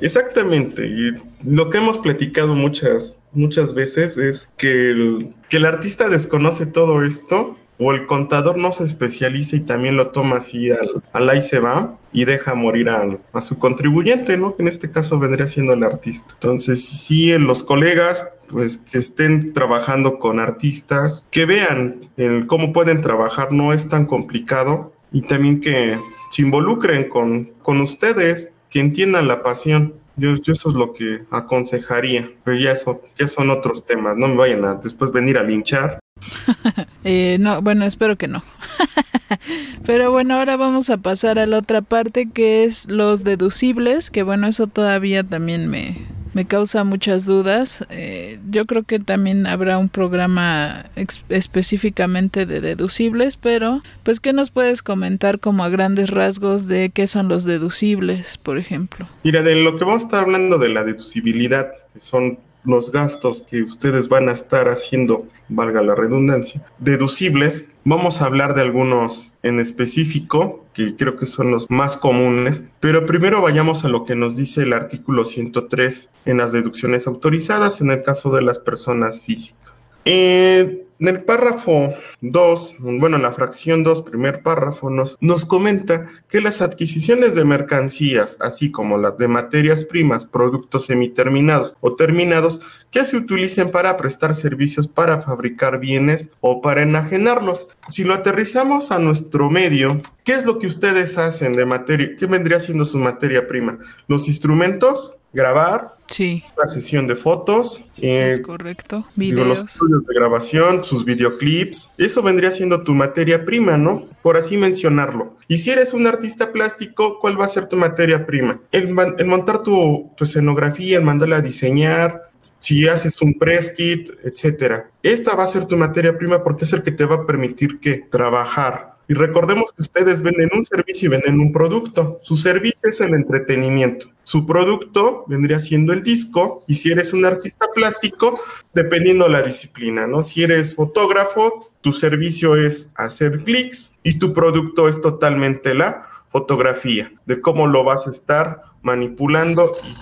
[0.00, 1.10] Exactamente, y
[1.44, 7.04] lo que hemos platicado muchas, muchas veces es que el, que el artista desconoce todo
[7.04, 11.40] esto o el contador no se especializa y también lo toma así al, al ahí
[11.40, 13.02] se va y deja morir a,
[13.32, 14.54] a, su contribuyente, ¿no?
[14.54, 16.34] Que en este caso vendría siendo el artista.
[16.34, 23.00] Entonces, sí, los colegas, pues que estén trabajando con artistas, que vean el, cómo pueden
[23.00, 25.98] trabajar, no es tan complicado y también que
[26.32, 29.92] se involucren con, con ustedes, que entiendan la pasión.
[30.16, 34.28] Yo, yo, eso es lo que aconsejaría, pero ya, eso, ya son otros temas, no
[34.28, 35.98] me vayan a después venir a linchar.
[37.04, 38.42] eh, no, bueno, espero que no.
[39.84, 44.22] Pero bueno, ahora vamos a pasar a la otra parte que es los deducibles, que
[44.22, 47.86] bueno, eso todavía también me, me causa muchas dudas.
[47.90, 50.86] Eh, yo creo que también habrá un programa
[51.28, 57.06] específicamente de deducibles, pero pues ¿qué nos puedes comentar como a grandes rasgos de qué
[57.06, 59.08] son los deducibles, por ejemplo?
[59.24, 63.42] Mira, de lo que vamos a estar hablando de la deducibilidad, que son los gastos
[63.42, 69.34] que ustedes van a estar haciendo, valga la redundancia, deducibles, vamos a hablar de algunos
[69.42, 74.14] en específico, que creo que son los más comunes, pero primero vayamos a lo que
[74.14, 79.22] nos dice el artículo 103 en las deducciones autorizadas en el caso de las personas
[79.22, 79.90] físicas.
[80.04, 86.06] Eh, en el párrafo 2, bueno, en la fracción 2, primer párrafo, nos, nos comenta
[86.28, 92.60] que las adquisiciones de mercancías, así como las de materias primas, productos semiterminados o terminados,
[92.92, 97.66] que se utilicen para prestar servicios para fabricar bienes o para enajenarlos.
[97.88, 102.10] Si lo aterrizamos a nuestro medio, ¿qué es lo que ustedes hacen de materia?
[102.18, 103.78] ¿Qué vendría siendo su materia prima?
[104.08, 106.44] Los instrumentos, grabar, Sí.
[106.58, 109.06] la sesión de fotos, Es eh, correcto.
[109.16, 109.48] digo, Videos.
[109.48, 114.06] los estudios de grabación, sus videoclips, eso vendría siendo tu materia prima, ¿no?
[114.22, 115.36] Por así mencionarlo.
[115.48, 118.60] Y si eres un artista plástico, ¿cuál va a ser tu materia prima?
[118.72, 124.90] El montar tu, tu escenografía, el mandarla a diseñar, si haces un press kit, etcétera.
[125.02, 127.78] Esta va a ser tu materia prima porque es el que te va a permitir
[127.80, 128.91] que trabajar.
[129.12, 132.20] Y recordemos que ustedes venden un servicio y venden un producto.
[132.22, 134.06] Su servicio es el entretenimiento.
[134.22, 136.64] Su producto vendría siendo el disco.
[136.66, 138.40] Y si eres un artista plástico,
[138.72, 140.22] dependiendo la disciplina, ¿no?
[140.22, 147.12] Si eres fotógrafo, tu servicio es hacer clics y tu producto es totalmente la fotografía,
[147.26, 149.94] de cómo lo vas a estar manipulando y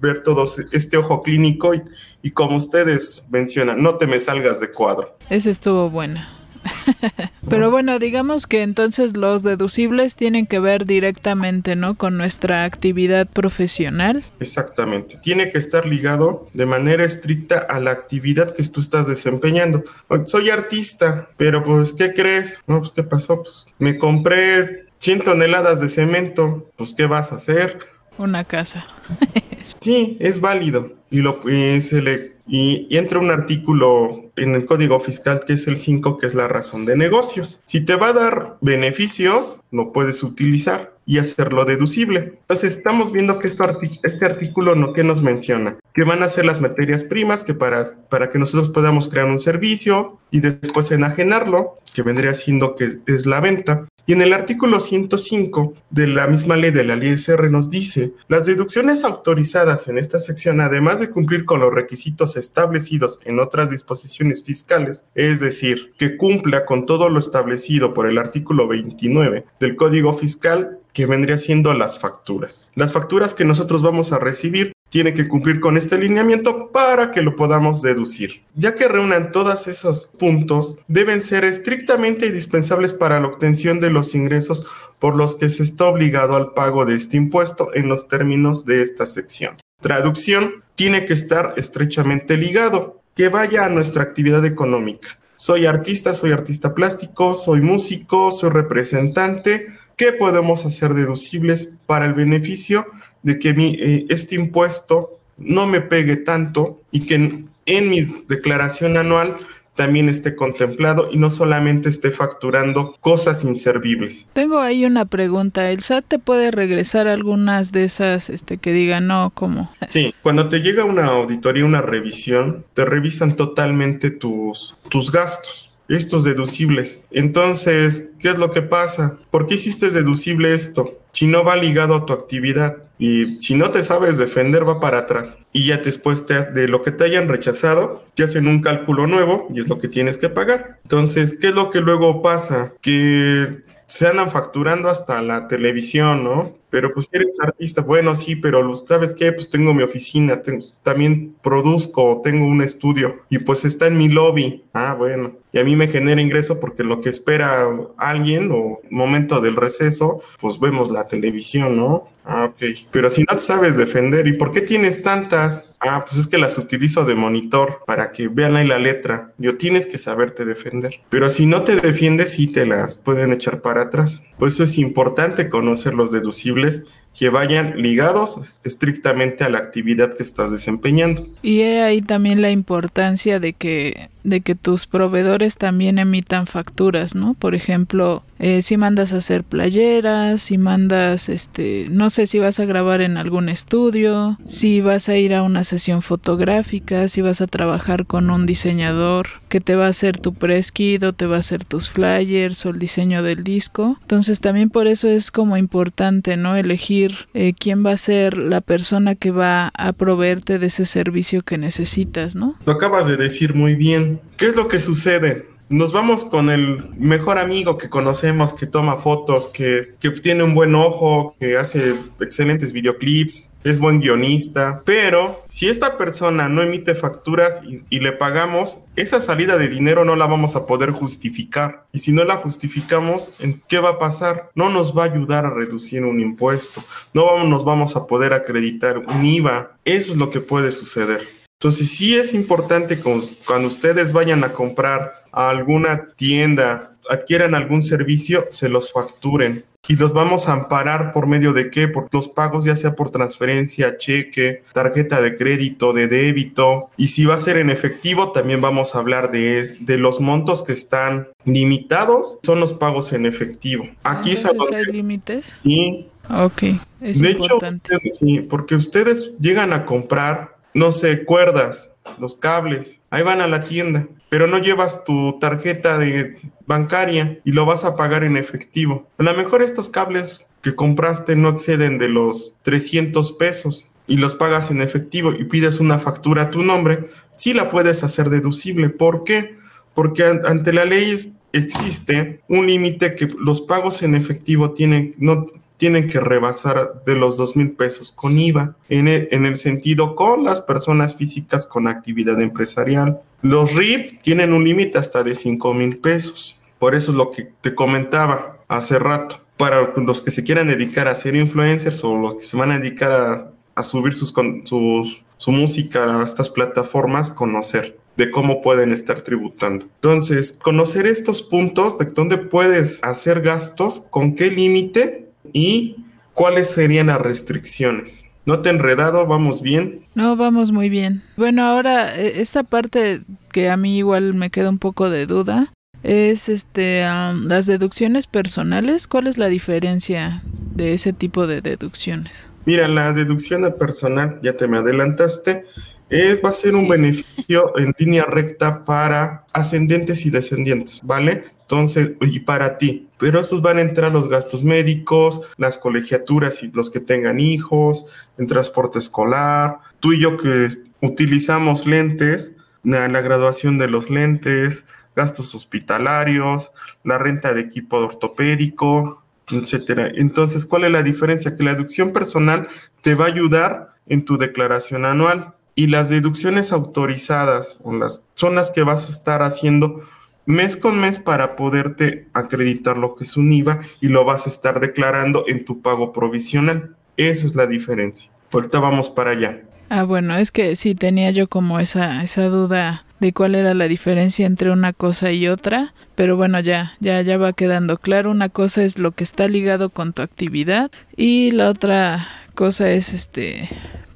[0.00, 1.84] ver todo este ojo clínico y,
[2.22, 5.16] y como ustedes mencionan, no te me salgas de cuadro.
[5.30, 6.37] Ese estuvo buena.
[7.48, 11.96] Pero bueno, digamos que entonces los deducibles tienen que ver directamente, ¿no?
[11.96, 14.24] Con nuestra actividad profesional.
[14.40, 15.18] Exactamente.
[15.22, 19.84] Tiene que estar ligado de manera estricta a la actividad que tú estás desempeñando.
[20.26, 22.62] Soy artista, pero pues, ¿qué crees?
[22.66, 23.42] No, pues, ¿qué pasó?
[23.42, 26.70] Pues me compré 100 toneladas de cemento.
[26.76, 27.78] Pues, ¿qué vas a hacer?
[28.18, 28.86] Una casa.
[29.80, 30.92] sí, es válido.
[31.10, 35.54] Y, lo, y se le y, y, entra un artículo en el código fiscal que
[35.54, 37.60] es el 5, que es la razón de negocios.
[37.64, 42.38] Si te va a dar beneficios, lo puedes utilizar y hacerlo deducible.
[42.40, 46.60] Entonces estamos viendo que este artículo no que nos menciona que van a ser las
[46.60, 52.02] materias primas que para, para que nosotros podamos crear un servicio y después enajenarlo, que
[52.02, 53.88] vendría siendo que es, la venta.
[54.06, 58.12] Y en el artículo 105 de la misma ley de la ley SR nos dice,
[58.28, 63.70] las deducciones autorizadas en esta sección, además de cumplir con los requisitos establecidos en otras
[63.70, 69.76] disposiciones fiscales, es decir, que cumpla con todo lo establecido por el artículo 29 del
[69.76, 72.68] Código Fiscal, que vendría siendo las facturas.
[72.74, 77.22] Las facturas que nosotros vamos a recibir tiene que cumplir con este lineamiento para que
[77.22, 78.42] lo podamos deducir.
[78.54, 84.14] Ya que reúnan todos esos puntos, deben ser estrictamente indispensables para la obtención de los
[84.14, 84.66] ingresos
[84.98, 88.82] por los que se está obligado al pago de este impuesto en los términos de
[88.82, 89.56] esta sección.
[89.80, 95.18] Traducción tiene que estar estrechamente ligado, que vaya a nuestra actividad económica.
[95.36, 99.68] Soy artista, soy artista plástico, soy músico, soy representante.
[99.96, 102.86] ¿Qué podemos hacer deducibles para el beneficio
[103.22, 108.02] de que mi, eh, este impuesto no me pegue tanto y que en, en mi
[108.28, 109.36] declaración anual
[109.78, 114.26] también esté contemplado y no solamente esté facturando cosas inservibles.
[114.32, 115.70] Tengo ahí una pregunta.
[115.70, 119.70] ¿El SAT te puede regresar algunas de esas este, que digan no, ¿cómo?
[119.88, 126.24] Sí, cuando te llega una auditoría, una revisión, te revisan totalmente tus, tus gastos estos
[126.24, 127.02] deducibles.
[127.10, 129.16] Entonces, ¿qué es lo que pasa?
[129.30, 130.98] ¿Por qué hiciste deducible esto?
[131.18, 134.98] Si no va ligado a tu actividad y si no te sabes defender va para
[134.98, 139.08] atrás y ya después te, de lo que te hayan rechazado, te hacen un cálculo
[139.08, 140.78] nuevo y es lo que tienes que pagar.
[140.84, 142.72] Entonces, ¿qué es lo que luego pasa?
[142.80, 146.56] Que se andan facturando hasta la televisión, ¿no?
[146.70, 149.32] Pero pues eres artista, bueno, sí, pero ¿sabes qué?
[149.32, 150.42] Pues tengo mi oficina,
[150.82, 154.64] también produzco, tengo un estudio y pues está en mi lobby.
[154.72, 155.32] Ah, bueno.
[155.52, 160.20] Y a mí me genera ingreso porque lo que espera alguien o momento del receso,
[160.40, 162.08] pues vemos la televisión, ¿no?
[162.30, 162.62] Ah, ok.
[162.90, 165.70] Pero si no sabes defender, ¿y por qué tienes tantas?
[165.80, 169.32] Ah, pues es que las utilizo de monitor para que vean ahí la letra.
[169.38, 171.00] Yo tienes que saberte defender.
[171.08, 174.24] Pero si no te defiendes, sí te las pueden echar para atrás.
[174.38, 180.14] Por eso es importante conocer los deducibles posibles que vayan ligados estrictamente a la actividad
[180.14, 181.26] que estás desempeñando.
[181.42, 187.34] Y ahí también la importancia de que de que tus proveedores también emitan facturas, ¿no?
[187.34, 192.60] Por ejemplo, eh, si mandas a hacer playeras, si mandas, este, no sé si vas
[192.60, 197.40] a grabar en algún estudio, si vas a ir a una sesión fotográfica, si vas
[197.40, 201.26] a trabajar con un diseñador que te va a hacer tu press kit o te
[201.26, 203.96] va a hacer tus flyers o el diseño del disco.
[204.02, 206.56] Entonces también por eso es como importante, ¿no?
[206.56, 211.42] Elegir eh, quién va a ser la persona que va a proveerte de ese servicio
[211.42, 212.56] que necesitas, ¿no?
[212.64, 214.20] Lo acabas de decir muy bien.
[214.36, 215.46] ¿Qué es lo que sucede?
[215.70, 220.54] Nos vamos con el mejor amigo que conocemos, que toma fotos, que, que, tiene un
[220.54, 226.94] buen ojo, que hace excelentes videoclips, es buen guionista, pero si esta persona no emite
[226.94, 231.84] facturas y, le pagamos, esa salida de dinero no la vamos a poder justificar.
[231.92, 233.32] Y si no la justificamos,
[233.68, 234.50] ¿qué va a pasar?
[234.54, 238.98] No nos va a ayudar a reducir un impuesto, no nos vamos a poder acreditar
[238.98, 239.76] un IVA.
[239.84, 241.37] Eso es lo que puede suceder.
[241.60, 248.46] Entonces sí es importante cuando ustedes vayan a comprar a alguna tienda, adquieran algún servicio,
[248.50, 249.64] se los facturen.
[249.88, 251.88] Y los vamos a amparar por medio de qué?
[251.88, 256.90] Por los pagos, ya sea por transferencia, cheque, tarjeta de crédito, de débito.
[256.96, 260.62] Y si va a ser en efectivo, también vamos a hablar de, de los montos
[260.62, 263.88] que están limitados, son los pagos en efectivo.
[264.04, 265.56] Aquí es hay límites?
[265.64, 266.06] Sí.
[266.28, 266.62] Ok.
[267.00, 267.94] Es de importante.
[267.94, 273.40] hecho, ustedes, sí, porque ustedes llegan a comprar no sé, cuerdas, los cables, ahí van
[273.40, 278.24] a la tienda, pero no llevas tu tarjeta de bancaria y lo vas a pagar
[278.24, 279.08] en efectivo.
[279.18, 284.34] A lo mejor estos cables que compraste no exceden de los 300 pesos y los
[284.34, 287.04] pagas en efectivo y pides una factura a tu nombre,
[287.36, 288.88] sí la puedes hacer deducible.
[288.88, 289.56] ¿Por qué?
[289.94, 291.16] Porque ante la ley
[291.52, 295.46] existe un límite que los pagos en efectivo tienen, no
[295.78, 300.14] tienen que rebasar de los dos mil pesos con IVA, en el, en el sentido
[300.14, 303.20] con las personas físicas con actividad empresarial.
[303.40, 306.60] Los RIF tienen un límite hasta de cinco mil pesos.
[306.78, 309.40] Por eso es lo que te comentaba hace rato.
[309.56, 312.78] Para los que se quieran dedicar a ser influencers o los que se van a
[312.78, 314.32] dedicar a, a subir sus,
[314.64, 319.86] sus, su música a estas plataformas, conocer de cómo pueden estar tributando.
[319.94, 325.96] Entonces, conocer estos puntos de dónde puedes hacer gastos, con qué límite y
[326.34, 328.24] cuáles serían las restricciones.
[328.46, 329.26] ¿No te he enredado?
[329.26, 330.06] ¿Vamos bien?
[330.14, 331.22] No, vamos muy bien.
[331.36, 333.20] Bueno, ahora e, esta parte
[333.52, 335.72] que a mí igual me queda un poco de duda
[336.02, 339.06] es este las deducciones personales.
[339.06, 340.42] ¿Cuál es la diferencia
[340.74, 342.48] de ese tipo de deducciones?
[342.64, 345.64] Mira, la deducción personal, ya te me adelantaste,
[346.10, 351.44] es, va a ser un beneficio en línea recta para ascendientes y descendientes, ¿vale?
[351.60, 353.07] Entonces, y para ti.
[353.18, 358.06] Pero esos van a entrar los gastos médicos, las colegiaturas y los que tengan hijos,
[358.38, 359.78] en transporte escolar.
[360.00, 360.68] Tú y yo que
[361.00, 362.54] utilizamos lentes,
[362.84, 364.84] la, la graduación de los lentes,
[365.16, 370.10] gastos hospitalarios, la renta de equipo ortopédico, etcétera.
[370.14, 371.56] Entonces, ¿cuál es la diferencia?
[371.56, 372.68] Que la deducción personal
[373.02, 378.54] te va a ayudar en tu declaración anual y las deducciones autorizadas o las, son
[378.54, 380.02] las que vas a estar haciendo
[380.48, 384.48] mes con mes para poderte acreditar lo que es un IVA y lo vas a
[384.48, 386.96] estar declarando en tu pago provisional.
[387.18, 388.32] Esa es la diferencia.
[388.50, 389.60] Ahorita vamos para allá.
[389.90, 393.88] Ah, bueno, es que sí tenía yo como esa, esa duda de cuál era la
[393.88, 398.30] diferencia entre una cosa y otra, pero bueno, ya, ya, ya va quedando claro.
[398.30, 403.12] Una cosa es lo que está ligado con tu actividad y la otra cosa es
[403.12, 403.68] este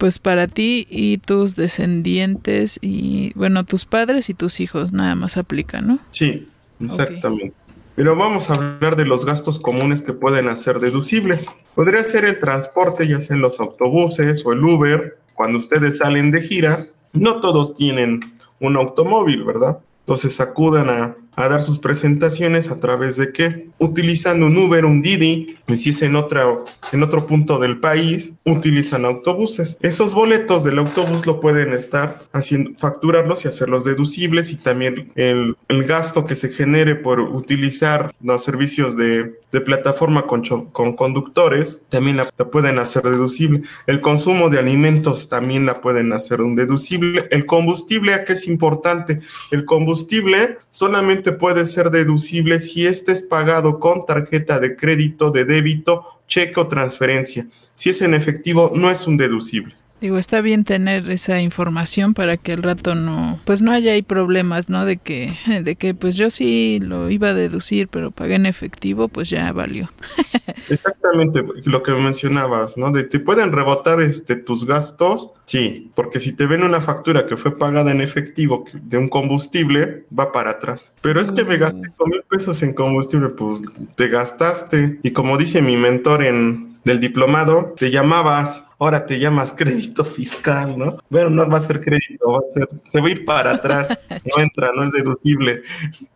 [0.03, 5.37] pues para ti y tus descendientes y bueno, tus padres y tus hijos nada más
[5.37, 6.01] aplica, ¿no?
[6.11, 6.49] Sí,
[6.81, 7.55] exactamente.
[7.95, 11.47] Pero vamos a hablar de los gastos comunes que pueden hacer deducibles.
[11.77, 15.19] Podría ser el transporte, ya sea en los autobuses o el Uber.
[15.35, 19.79] Cuando ustedes salen de gira, no todos tienen un automóvil, ¿verdad?
[20.01, 23.68] Entonces acudan a a dar sus presentaciones a través de qué?
[23.78, 26.45] Utilizando un Uber, un Didi, y si es en, otra,
[26.93, 29.78] en otro punto del país, utilizan autobuses.
[29.80, 35.57] Esos boletos del autobús lo pueden estar haciendo, facturarlos y hacerlos deducibles y también el,
[35.68, 41.87] el gasto que se genere por utilizar los servicios de, de plataforma con, con conductores,
[41.89, 43.62] también la, la, pueden hacer deducible.
[43.87, 47.26] El consumo de alimentos también la pueden hacer un deducible.
[47.30, 49.20] El combustible, ¿a qué es importante?
[49.51, 55.45] El combustible solamente puede ser deducible si este es pagado con tarjeta de crédito, de
[55.45, 57.47] débito, cheque o transferencia.
[57.75, 59.77] Si es en efectivo, no es un deducible.
[60.03, 64.03] Digo, está bien tener esa información para que al rato no, pues no haya ahí
[64.03, 64.85] problemas, ¿no?
[64.85, 69.07] De que, de que pues yo sí lo iba a deducir, pero pagué en efectivo,
[69.07, 69.93] pues ya valió.
[70.69, 72.91] Exactamente, lo que mencionabas, ¿no?
[72.91, 77.37] De te pueden rebotar este tus gastos, sí, porque si te ven una factura que
[77.37, 80.97] fue pagada en efectivo de un combustible, va para atrás.
[81.01, 82.11] Pero es que me gasté mm.
[82.11, 83.63] mil pesos en combustible, pues
[83.95, 84.99] te gastaste.
[85.05, 90.76] Y como dice mi mentor en del diplomado, te llamabas ahora te llamas crédito fiscal,
[90.76, 90.99] ¿no?
[91.09, 93.97] Bueno, no va a ser crédito, va a ser, se va a ir para atrás,
[94.37, 95.62] no entra, no es deducible.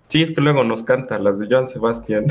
[0.08, 2.26] Sí, es que luego nos canta las de Joan Sebastián.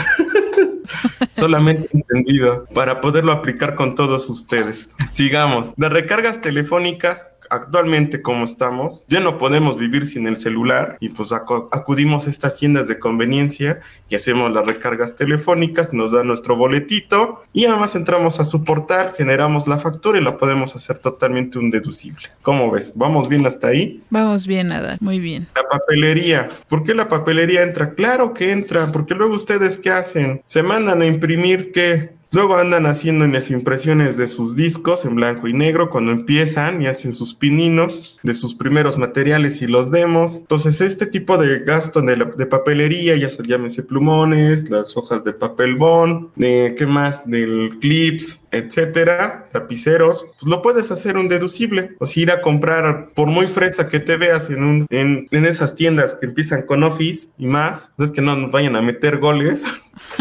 [1.31, 4.93] Solamente entendido para poderlo aplicar con todos ustedes.
[5.09, 5.73] Sigamos.
[5.77, 11.31] De recargas telefónicas, actualmente como estamos, ya no podemos vivir sin el celular y pues
[11.31, 17.43] acudimos a estas tiendas de conveniencia y hacemos las recargas telefónicas, nos da nuestro boletito
[17.53, 21.71] y además entramos a su portal, generamos la factura y la podemos hacer totalmente un
[21.71, 22.29] deducible.
[22.41, 22.93] ¿Cómo ves?
[22.95, 24.03] ¿Vamos bien hasta ahí?
[24.09, 25.47] Vamos bien, Ada, muy bien.
[25.55, 26.49] La papelería.
[26.67, 27.93] ¿Por qué la papelería entra?
[27.93, 30.41] Claro que entra, porque luego ustedes qué hacen?
[30.45, 32.14] Se mandan a imprimir qué?
[32.35, 36.87] Luego andan haciendo las impresiones de sus discos en blanco y negro cuando empiezan y
[36.87, 40.35] hacen sus pininos de sus primeros materiales y los demos.
[40.35, 45.31] Entonces, este tipo de gasto de, de papelería, ya se llámese plumones, las hojas de
[45.31, 47.25] papel bond, de, ¿qué más?
[47.25, 51.95] Del clips, etcétera, tapiceros, pues lo puedes hacer un deducible.
[51.99, 55.45] O si ir a comprar, por muy fresa que te veas en, un, en, en
[55.45, 59.17] esas tiendas que empiezan con Office y más, entonces que no nos vayan a meter
[59.17, 59.65] goles,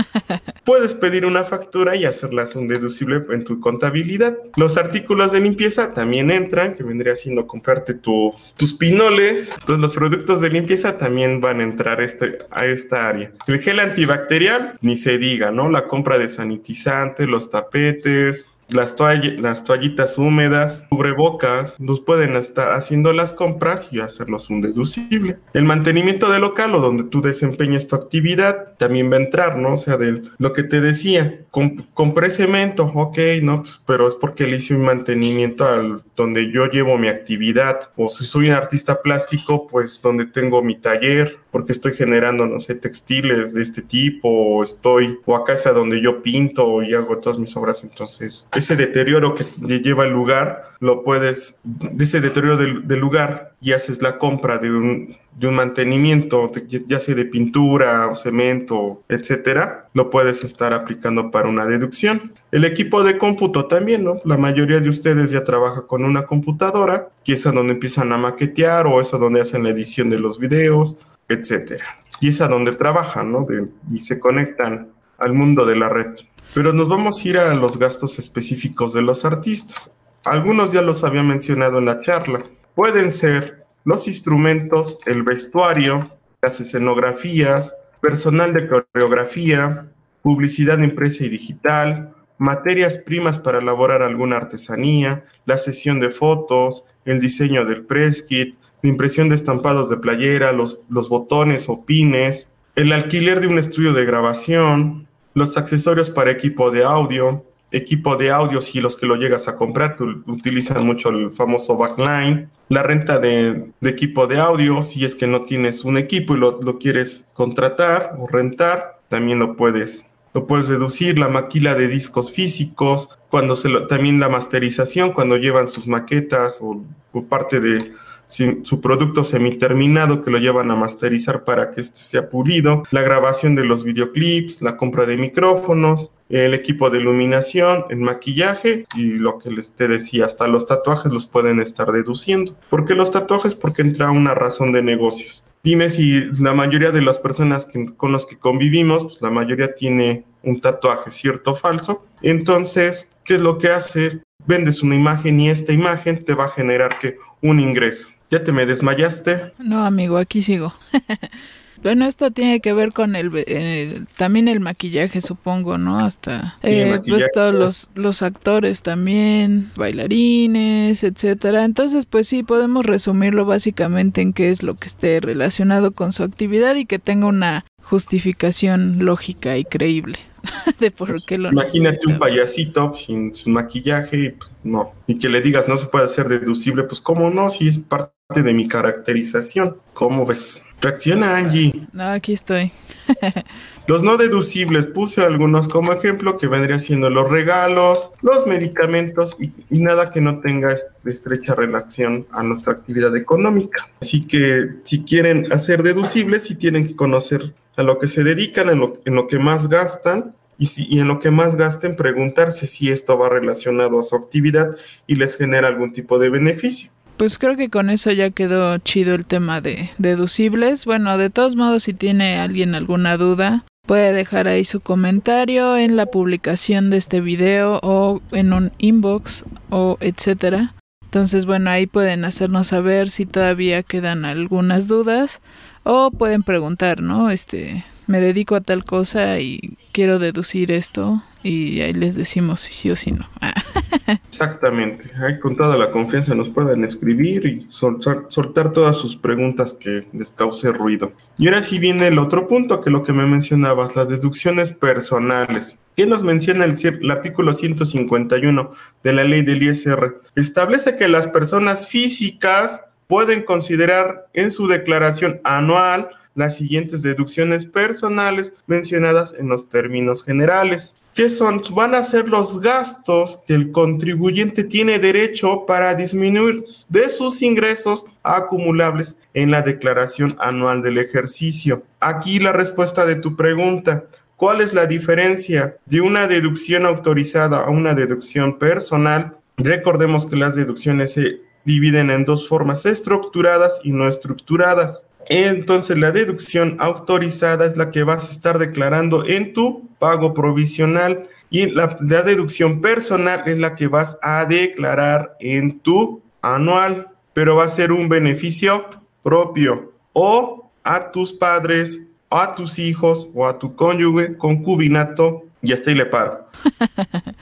[0.65, 4.37] puedes pedir una factura y hacerlas un deducible en tu contabilidad.
[4.57, 9.53] Los artículos de limpieza también entran, que vendría siendo comprarte tus, tus pinoles.
[9.61, 13.31] Entonces los productos de limpieza también van a entrar este, a esta área.
[13.47, 15.71] El gel antibacterial, ni se diga, ¿no?
[15.71, 18.24] La compra de sanitizante, los tapetes,
[18.69, 18.97] las,
[19.39, 25.39] las toallitas húmedas, cubrebocas, nos pueden estar haciendo las compras y hacerlos un deducible.
[25.53, 29.75] El mantenimiento del local o donde tú desempeñes tu actividad también va a entrar, ¿no?
[29.75, 33.63] O sea, de lo que te decía, compré cemento, ok, ¿no?
[33.63, 37.91] Pues, pero es porque le hice un mantenimiento al donde yo llevo mi actividad.
[37.97, 42.59] O si soy un artista plástico, pues donde tengo mi taller, porque estoy generando, no
[42.59, 47.19] sé, textiles de este tipo, o estoy, o a casa donde yo pinto y hago
[47.19, 47.85] todas mis obras.
[47.85, 49.45] Entonces, ese deterioro que
[49.79, 54.69] lleva el lugar, lo puedes, de ese deterioro del, lugar, y haces la compra de
[54.73, 56.51] un, de un mantenimiento,
[56.89, 62.33] ya sea de pintura o cemento, etcétera, lo puedes estar aplicando para una deducción.
[62.51, 64.17] El equipo de cómputo también, ¿no?
[64.25, 68.19] La mayoría de ustedes ya trabaja con una computadora, que es a donde empiezan a
[68.19, 70.97] maquetear o es a donde hacen la edición de los videos,
[71.29, 71.85] etcétera.
[72.21, 73.47] Y es a donde trabajan, ¿no?
[73.93, 76.15] y se conectan al mundo de la red.
[76.55, 79.95] Pero nos vamos a ir a los gastos específicos de los artistas.
[80.25, 82.45] Algunos ya los había mencionado en la charla.
[82.75, 86.11] Pueden ser los instrumentos, el vestuario,
[86.41, 89.89] las escenografías, personal de coreografía,
[90.23, 97.21] publicidad impresa y digital, materias primas para elaborar alguna artesanía, la sesión de fotos, el
[97.21, 102.51] diseño del press kit, la impresión de estampados de playera, los, los botones o pines,
[102.77, 108.31] el alquiler de un estudio de grabación, los accesorios para equipo de audio, equipo de
[108.31, 112.83] audio si los que lo llegas a comprar, que utilizan mucho el famoso backline, la
[112.83, 117.25] renta de, equipo de audio, si es que no tienes un equipo y lo, quieres
[117.33, 120.05] contratar o rentar, también lo puedes,
[120.35, 125.39] lo puedes reducir, la maquila de discos físicos, cuando se lo, también la masterización, cuando
[125.39, 126.85] llevan sus maquetas o
[127.31, 127.95] parte de
[128.27, 133.55] su producto semi-terminado que lo llevan a masterizar para que este sea pulido, la grabación
[133.55, 139.39] de los videoclips, la compra de micrófonos, el equipo de iluminación, el maquillaje y lo
[139.39, 142.57] que les te decía, hasta los tatuajes los pueden estar deduciendo.
[142.71, 143.55] ¿Por qué los tatuajes?
[143.55, 145.45] Porque entra una razón de negocios.
[145.63, 150.25] Dime si la mayoría de las personas con las que convivimos, pues la mayoría tiene
[150.43, 152.05] un tatuaje, ¿cierto o falso?
[152.21, 154.21] Entonces, ¿qué es lo que hace?
[154.47, 158.11] Vendes una imagen y esta imagen te va a generar que un ingreso.
[158.31, 159.53] ¿Ya te me desmayaste?
[159.59, 160.75] No, amigo, aquí sigo.
[161.83, 166.01] bueno, esto tiene que ver con el, también el maquillaje, supongo, ¿no?
[166.05, 171.65] Hasta eh, pues todos los, los actores también, bailarines, etcétera.
[171.65, 176.23] Entonces, pues sí, podemos resumirlo básicamente en qué es lo que esté relacionado con su
[176.23, 180.19] actividad y que tenga una justificación lógica y creíble.
[180.79, 184.93] de por qué lo Imagínate un payasito sin su maquillaje, pues, no.
[185.07, 188.43] Y que le digas no se puede hacer deducible, pues cómo no, si es parte
[188.43, 189.79] de mi caracterización.
[189.93, 190.65] ¿Cómo ves?
[190.85, 191.87] Reacciona, Angie.
[191.95, 192.71] No, aquí estoy.
[193.87, 199.53] Los no deducibles, puse algunos como ejemplo que vendría siendo los regalos, los medicamentos y,
[199.79, 200.75] nada que no tenga
[201.05, 203.89] estrecha relación a nuestra actividad económica.
[204.01, 208.71] Así que si quieren hacer deducibles, sí tienen que conocer a lo que se dedican,
[208.71, 211.95] en lo, en lo que más gastan y, si, y en lo que más gasten
[211.95, 214.75] preguntarse si esto va relacionado a su actividad
[215.07, 216.91] y les genera algún tipo de beneficio.
[217.17, 220.85] Pues creo que con eso ya quedó chido el tema de deducibles.
[220.85, 225.97] Bueno, de todos modos, si tiene alguien alguna duda, puede dejar ahí su comentario en
[225.97, 230.75] la publicación de este video o en un inbox o etcétera.
[231.05, 235.41] Entonces, bueno, ahí pueden hacernos saber si todavía quedan algunas dudas
[235.85, 237.31] o pueden preguntar, ¿no?
[237.31, 242.73] Este, me dedico a tal cosa y quiero deducir esto y ahí les decimos si
[242.73, 243.29] sí o si no.
[244.29, 249.75] Exactamente, ahí con toda la confianza nos pueden escribir y soltar, soltar, todas sus preguntas
[249.75, 251.13] que les cause ruido.
[251.39, 255.79] Y ahora sí viene el otro punto, que lo que me mencionabas, las deducciones personales.
[255.97, 258.71] ¿Qué nos menciona el, el artículo 151
[259.03, 260.21] de la ley del ISR?
[260.35, 268.55] Establece que las personas físicas pueden considerar en su declaración anual las siguientes deducciones personales
[268.67, 270.97] mencionadas en los términos generales.
[271.15, 271.63] ¿Qué son?
[271.77, 278.05] Van a ser los gastos que el contribuyente tiene derecho para disminuir de sus ingresos
[278.25, 281.85] acumulables en la declaración anual del ejercicio.
[282.01, 284.07] Aquí la respuesta de tu pregunta.
[284.35, 289.37] ¿Cuál es la diferencia de una deducción autorizada a una deducción personal?
[289.57, 295.07] Recordemos que las deducciones se dividen en dos formas, estructuradas y no estructuradas.
[295.29, 301.29] Entonces la deducción autorizada es la que vas a estar declarando en tu pago provisional
[301.51, 307.57] y la, la deducción personal es la que vas a declarar en tu anual, pero
[307.57, 308.87] va a ser un beneficio
[309.23, 315.73] propio o a tus padres, o a tus hijos o a tu cónyuge, concubinato y
[315.73, 316.49] hasta ahí le paro.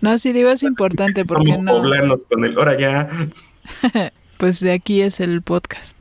[0.00, 2.58] No, sí digo es importante porque Somos no, poblanos con el.
[2.58, 3.08] Ahora ya.
[4.38, 5.98] pues de aquí es el podcast.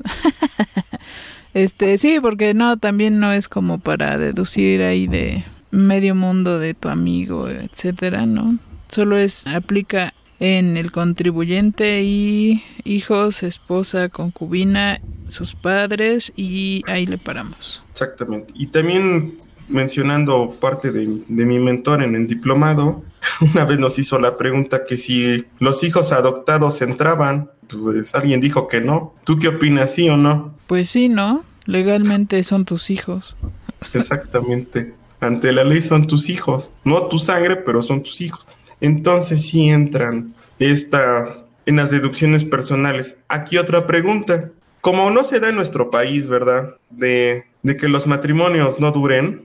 [1.54, 6.74] este, sí, porque no, también no es como para deducir ahí de medio mundo de
[6.74, 8.60] tu amigo, etcétera, ¿no?
[8.90, 17.18] Solo es aplica en el contribuyente y hijos, esposa, concubina, sus padres y ahí le
[17.18, 17.82] paramos.
[17.92, 18.54] Exactamente.
[18.56, 19.38] Y también
[19.70, 23.04] mencionando parte de, de mi mentor en el diplomado,
[23.42, 28.68] una vez nos hizo la pregunta que si los hijos adoptados entraban, pues alguien dijo
[28.68, 29.14] que no.
[29.24, 30.56] ¿Tú qué opinas, sí o no?
[30.68, 31.44] Pues sí, ¿no?
[31.66, 33.36] Legalmente son tus hijos.
[33.94, 34.94] Exactamente.
[35.20, 38.48] Ante la ley son tus hijos, no tu sangre, pero son tus hijos.
[38.82, 43.18] Entonces sí entran estas en las deducciones personales.
[43.30, 44.50] Aquí otra pregunta.
[44.82, 46.76] Como no se da en nuestro país, ¿verdad?
[46.90, 49.44] De, de que los matrimonios no duren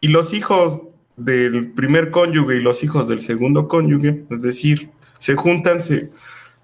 [0.00, 0.82] y los hijos
[1.18, 6.10] del primer cónyuge y los hijos del segundo cónyuge, es decir, se juntan, se,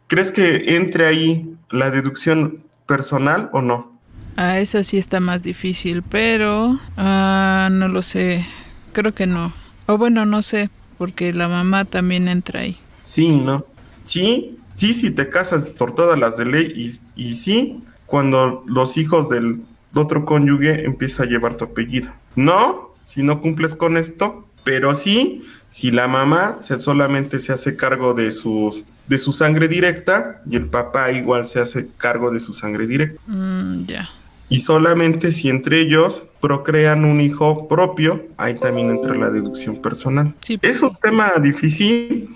[0.06, 3.92] ¿crees que entre ahí la deducción personal o no?
[4.36, 8.46] Ah, esa sí está más difícil, pero ah, no lo sé.
[8.92, 9.52] Creo que no.
[9.86, 12.76] O bueno, no sé, porque la mamá también entra ahí.
[13.02, 13.64] Sí, ¿no?
[14.04, 18.96] Sí, sí, si te casas por todas las de ley y, y sí, cuando los
[18.96, 19.62] hijos del
[19.94, 22.12] otro cónyuge empieza a llevar tu apellido.
[22.34, 27.76] No, si no cumples con esto, pero sí, si la mamá se, solamente se hace
[27.76, 32.40] cargo de sus de su sangre directa y el papá igual se hace cargo de
[32.40, 33.20] su sangre directa.
[33.26, 34.08] Mm, ya.
[34.48, 40.34] Y solamente si entre ellos procrean un hijo propio, ahí también entra la deducción personal.
[40.40, 42.28] Sí, pues Es un tema difícil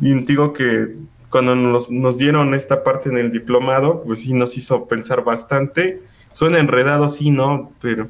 [0.00, 0.96] y digo que
[1.30, 6.02] cuando nos, nos dieron esta parte en el diplomado, pues sí nos hizo pensar bastante.
[6.30, 7.72] Suena enredado, sí, ¿no?
[7.80, 8.08] Pero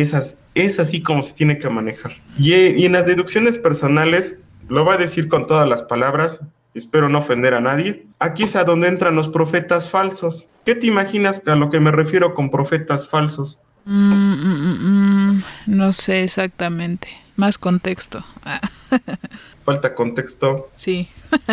[0.00, 2.12] esas, es así como se tiene que manejar.
[2.36, 6.42] Y, y en las deducciones personales, lo va a decir con todas las palabras,
[6.74, 8.06] espero no ofender a nadie.
[8.18, 10.48] Aquí es a donde entran los profetas falsos.
[10.64, 13.60] ¿Qué te imaginas a lo que me refiero con profetas falsos?
[13.84, 17.08] Mm, mm, mm, no sé exactamente.
[17.36, 18.24] Más contexto.
[18.42, 18.60] Ah,
[19.64, 20.70] Falta contexto.
[20.74, 21.08] sí.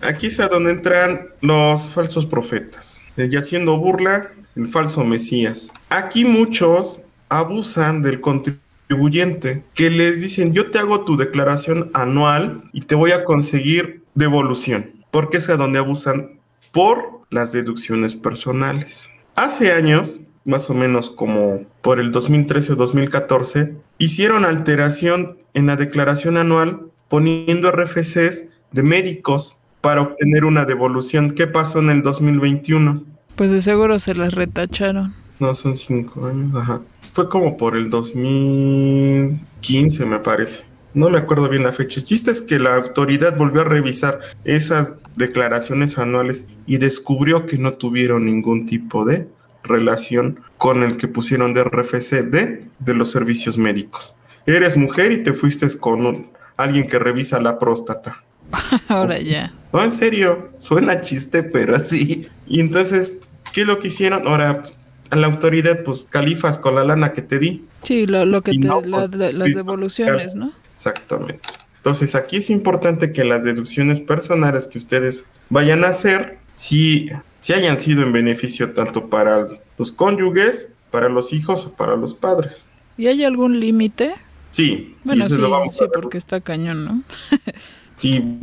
[0.00, 5.72] Aquí es a donde entran los falsos profetas, y haciendo burla el falso Mesías.
[5.88, 12.82] Aquí muchos abusan del contribuyente, que les dicen, yo te hago tu declaración anual y
[12.82, 16.38] te voy a conseguir devolución, porque es a donde abusan
[16.72, 19.10] por las deducciones personales.
[19.34, 26.82] Hace años, más o menos como por el 2013-2014, hicieron alteración en la declaración anual
[27.08, 31.32] poniendo RFCs de médicos para obtener una devolución.
[31.32, 33.02] ¿Qué pasó en el 2021?
[33.36, 35.14] Pues de seguro se las retacharon.
[35.40, 36.80] No, son cinco años, ajá.
[37.14, 40.64] Fue como por el 2015, me parece.
[40.94, 42.00] No me acuerdo bien la fecha.
[42.00, 47.58] El chiste es que la autoridad volvió a revisar esas declaraciones anuales y descubrió que
[47.58, 49.26] no tuvieron ningún tipo de
[49.64, 54.16] relación con el que pusieron de RFC de, de los servicios médicos.
[54.46, 58.22] Eres mujer y te fuiste con un- alguien que revisa la próstata.
[58.88, 59.52] Ahora ya.
[59.72, 62.28] No, en serio, suena chiste, pero así.
[62.46, 63.18] Y entonces,
[63.52, 64.28] ¿qué es lo que hicieron?
[64.28, 64.62] Ahora,
[65.10, 67.64] a la autoridad, pues califas con la lana que te di.
[67.82, 70.52] Sí, lo, lo que Si te, no, la- pues, la- las devoluciones, ¿no?
[70.72, 71.40] Exactamente.
[71.76, 77.52] Entonces, aquí es importante que las deducciones personales que ustedes vayan a hacer, si, si
[77.52, 79.46] hayan sido en beneficio tanto para
[79.76, 82.64] los cónyuges, para los hijos o para los padres.
[82.96, 84.14] ¿Y hay algún límite?
[84.50, 85.34] Sí, Bueno, sí,
[85.72, 87.02] sí, porque está cañón, ¿no?
[87.96, 88.40] Sí,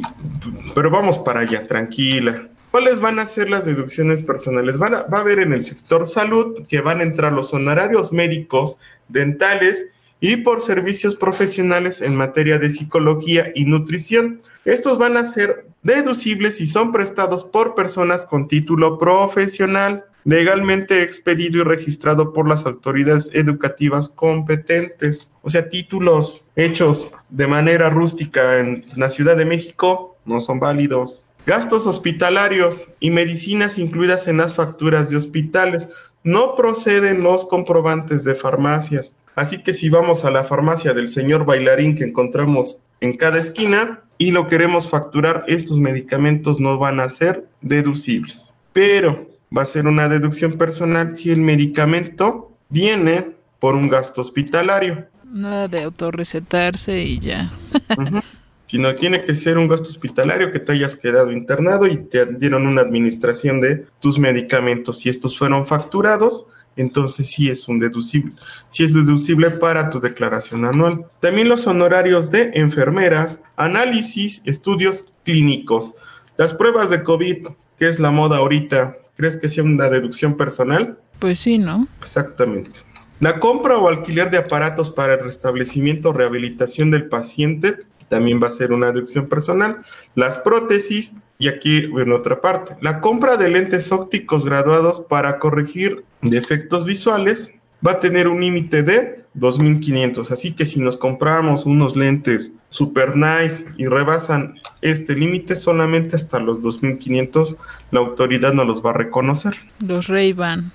[0.76, 2.48] pero vamos para allá, tranquila.
[2.72, 4.78] ¿Cuáles van a ser las deducciones personales?
[4.78, 8.14] Van a- va a haber en el sector salud que van a entrar los honorarios
[8.14, 8.78] médicos,
[9.10, 9.88] dentales
[10.22, 14.42] y por servicios profesionales en materia de psicología y nutrición.
[14.64, 21.60] Estos van a ser deducibles si son prestados por personas con título profesional, legalmente expedido
[21.60, 25.30] y registrado por las autoridades educativas competentes.
[25.42, 31.24] O sea, títulos hechos de manera rústica en la Ciudad de México no son válidos.
[31.46, 35.90] Gastos hospitalarios y medicinas incluidas en las facturas de hospitales.
[36.24, 39.14] No proceden los comprobantes de farmacias.
[39.36, 44.02] Así que si vamos a la farmacia del señor bailarín que encontramos en cada esquina
[44.18, 48.54] y lo queremos facturar, estos medicamentos no van a ser deducibles.
[48.72, 55.08] Pero va a ser una deducción personal si el medicamento viene por un gasto hospitalario.
[55.26, 57.52] Nada de autorrecetarse y ya.
[58.72, 62.66] Sino tiene que ser un gasto hospitalario que te hayas quedado internado y te dieron
[62.66, 65.00] una administración de tus medicamentos.
[65.00, 66.48] Si estos fueron facturados,
[66.78, 68.32] entonces sí es un deducible.
[68.70, 71.04] Sí es deducible para tu declaración anual.
[71.20, 75.96] También los honorarios de enfermeras, análisis, estudios clínicos.
[76.38, 77.48] Las pruebas de COVID,
[77.78, 80.98] que es la moda ahorita, ¿crees que sea una deducción personal?
[81.20, 81.90] Pues sí, ¿no?
[82.00, 82.80] Exactamente.
[83.20, 87.80] La compra o alquiler de aparatos para el restablecimiento o rehabilitación del paciente
[88.12, 89.78] también va a ser una deducción personal.
[90.16, 96.04] Las prótesis, y aquí en otra parte, la compra de lentes ópticos graduados para corregir
[96.22, 97.56] defectos visuales
[97.86, 100.30] va a tener un límite de 2.500.
[100.30, 106.40] Así que si nos compramos unos lentes super nice y rebasan este límite solamente hasta
[106.40, 107.56] los 2.500,
[107.92, 109.56] la autoridad no los va a reconocer.
[109.80, 110.74] Los Ray-Ban.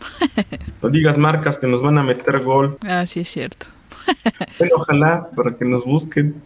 [0.82, 2.78] No digas marcas que nos van a meter gol.
[2.86, 3.66] Ah, sí es cierto.
[4.58, 6.42] Bueno, ojalá para que nos busquen.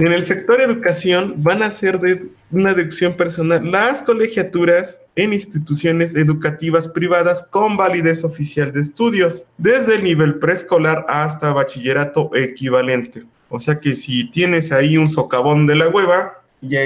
[0.00, 6.16] En el sector educación van a ser de una deducción personal las colegiaturas en instituciones
[6.16, 13.24] educativas privadas con validez oficial de estudios, desde el nivel preescolar hasta bachillerato equivalente.
[13.50, 16.32] O sea que si tienes ahí un socavón de la hueva
[16.62, 16.76] y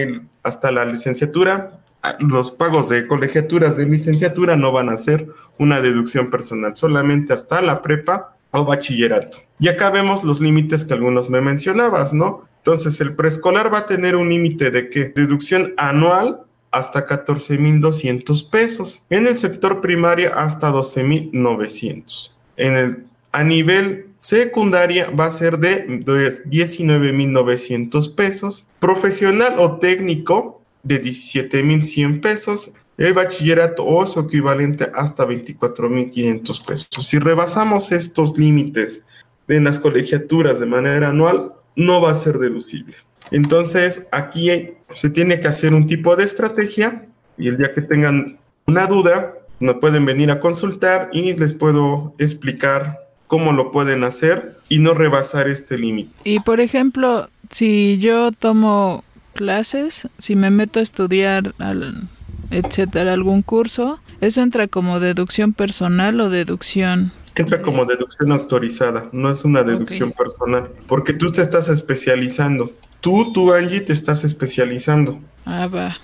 [0.43, 5.81] hasta la licenciatura, ah, los pagos de colegiaturas de licenciatura no van a ser una
[5.81, 9.39] deducción personal, solamente hasta la prepa o bachillerato.
[9.59, 12.49] Y acá vemos los límites que algunos me mencionabas, ¿no?
[12.59, 15.13] Entonces, el preescolar va a tener un límite de qué?
[15.15, 16.41] Deducción anual
[16.71, 19.03] hasta 14,200 pesos.
[19.11, 22.35] En el sector primaria hasta 12,900.
[22.57, 26.03] En el a nivel secundaria va a ser de
[26.47, 28.65] 19,900 pesos.
[28.79, 32.73] Profesional o técnico de 17,100 pesos.
[32.97, 36.89] El bachillerato o su equivalente hasta 24,500 pesos.
[37.07, 39.05] Si rebasamos estos límites
[39.49, 42.95] en las colegiaturas de manera anual, no va a ser deducible.
[43.31, 44.51] Entonces, aquí
[44.95, 49.35] se tiene que hacer un tipo de estrategia y el día que tengan una duda,
[49.61, 54.95] me pueden venir a consultar y les puedo explicar cómo lo pueden hacer y no
[54.95, 56.11] rebasar este límite.
[56.25, 62.09] Y por ejemplo, si yo tomo clases, si me meto a estudiar, al,
[62.55, 67.13] etcétera, algún curso, ¿eso entra como deducción personal o deducción?
[67.35, 72.71] Entra como deducción autorizada, no es una deducción personal, porque tú te estás especializando.
[73.01, 75.21] Tú, tú, Angie, te estás especializando.
[75.45, 75.97] Ah, va,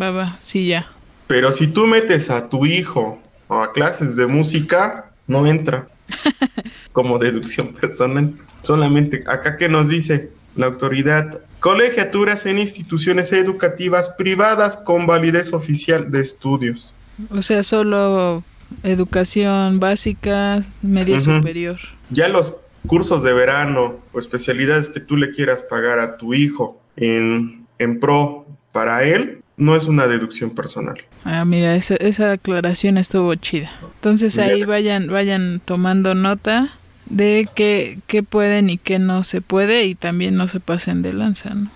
[0.00, 0.88] va, va, sí, ya.
[1.26, 5.88] Pero si tú metes a tu hijo a clases de música, no entra
[6.92, 8.34] como deducción personal.
[8.62, 16.10] Solamente acá que nos dice la autoridad, colegiaturas en instituciones educativas privadas con validez oficial
[16.10, 16.94] de estudios.
[17.30, 18.44] O sea, solo
[18.82, 21.36] educación básica, media Ujú.
[21.36, 21.76] superior.
[22.10, 22.56] Ya los
[22.86, 28.00] cursos de verano o especialidades que tú le quieras pagar a tu hijo en, en
[28.00, 31.02] pro para él, no es una deducción personal.
[31.24, 33.72] Ah, mira, esa, esa aclaración estuvo chida.
[33.96, 36.77] Entonces ahí vayan, vayan tomando nota
[37.10, 41.12] de qué, qué pueden y qué no se puede y también no se pasen de
[41.12, 41.70] lanza, ¿no?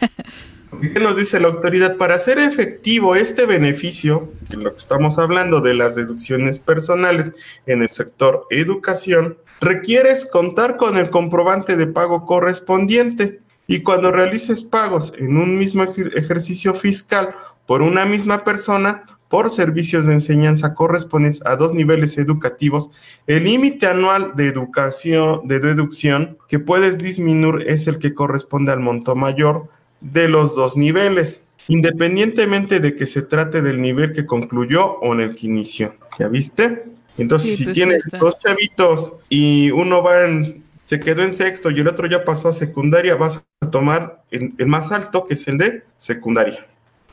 [0.80, 1.96] ¿Qué nos dice la autoridad?
[1.96, 7.82] Para hacer efectivo este beneficio, que lo que estamos hablando de las deducciones personales en
[7.82, 15.14] el sector educación, requieres contar con el comprobante de pago correspondiente y cuando realices pagos
[15.16, 17.34] en un mismo ejer- ejercicio fiscal
[17.66, 22.92] por una misma persona, por servicios de enseñanza correspondes a dos niveles educativos,
[23.26, 28.80] el límite anual de educación, de deducción que puedes disminuir es el que corresponde al
[28.80, 29.68] monto mayor
[30.00, 35.20] de los dos niveles, independientemente de que se trate del nivel que concluyó o en
[35.20, 35.94] el que inició.
[36.18, 36.84] ¿Ya viste?
[37.18, 41.32] Entonces, Sí, si pues, tienes sí dos chavitos y uno va en, se quedó en
[41.32, 45.24] sexto y el otro ya pasó a secundaria, vas a tomar el, el más alto,
[45.24, 46.66] que es el de secundaria.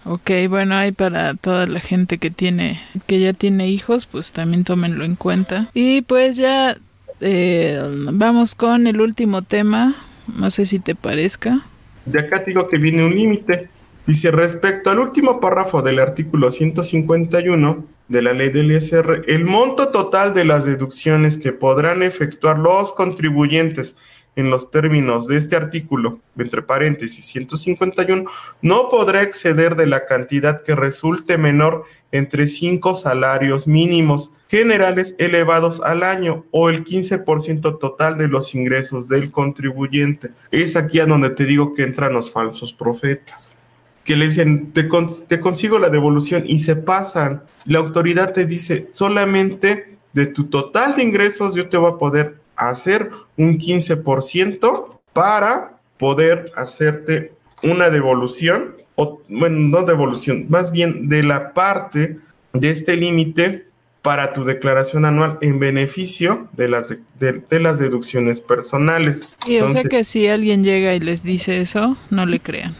[0.05, 4.63] Ok, bueno, hay para toda la gente que tiene, que ya tiene hijos, pues también
[4.63, 5.67] tómenlo en cuenta.
[5.73, 6.77] Y pues ya
[7.21, 7.81] eh,
[8.11, 9.95] vamos con el último tema,
[10.27, 11.65] no sé si te parezca.
[12.05, 13.69] De acá digo que viene un límite.
[14.05, 19.87] Dice, respecto al último párrafo del artículo 151 de la ley del ISR, el monto
[19.87, 23.95] total de las deducciones que podrán efectuar los contribuyentes
[24.35, 28.25] en los términos de este artículo, entre paréntesis 151,
[28.61, 35.81] no podrá exceder de la cantidad que resulte menor entre cinco salarios mínimos generales elevados
[35.81, 40.31] al año o el 15% total de los ingresos del contribuyente.
[40.51, 43.57] Es aquí a donde te digo que entran los falsos profetas
[44.03, 44.89] que le dicen, te,
[45.27, 47.43] te consigo la devolución y se pasan.
[47.65, 52.42] La autoridad te dice, solamente de tu total de ingresos, yo te voy a poder
[52.69, 61.23] hacer un 15% para poder hacerte una devolución, o bueno, no devolución, más bien de
[61.23, 62.17] la parte
[62.53, 63.65] de este límite
[64.03, 66.89] para tu declaración anual en beneficio de las,
[67.19, 69.33] de, de las deducciones personales.
[69.47, 72.75] Y o sea Entonces, que si alguien llega y les dice eso, no le crean.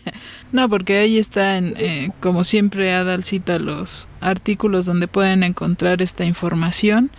[0.52, 6.02] no, porque ahí está, en, eh, como siempre, Adal cita los artículos donde pueden encontrar
[6.02, 7.12] esta información.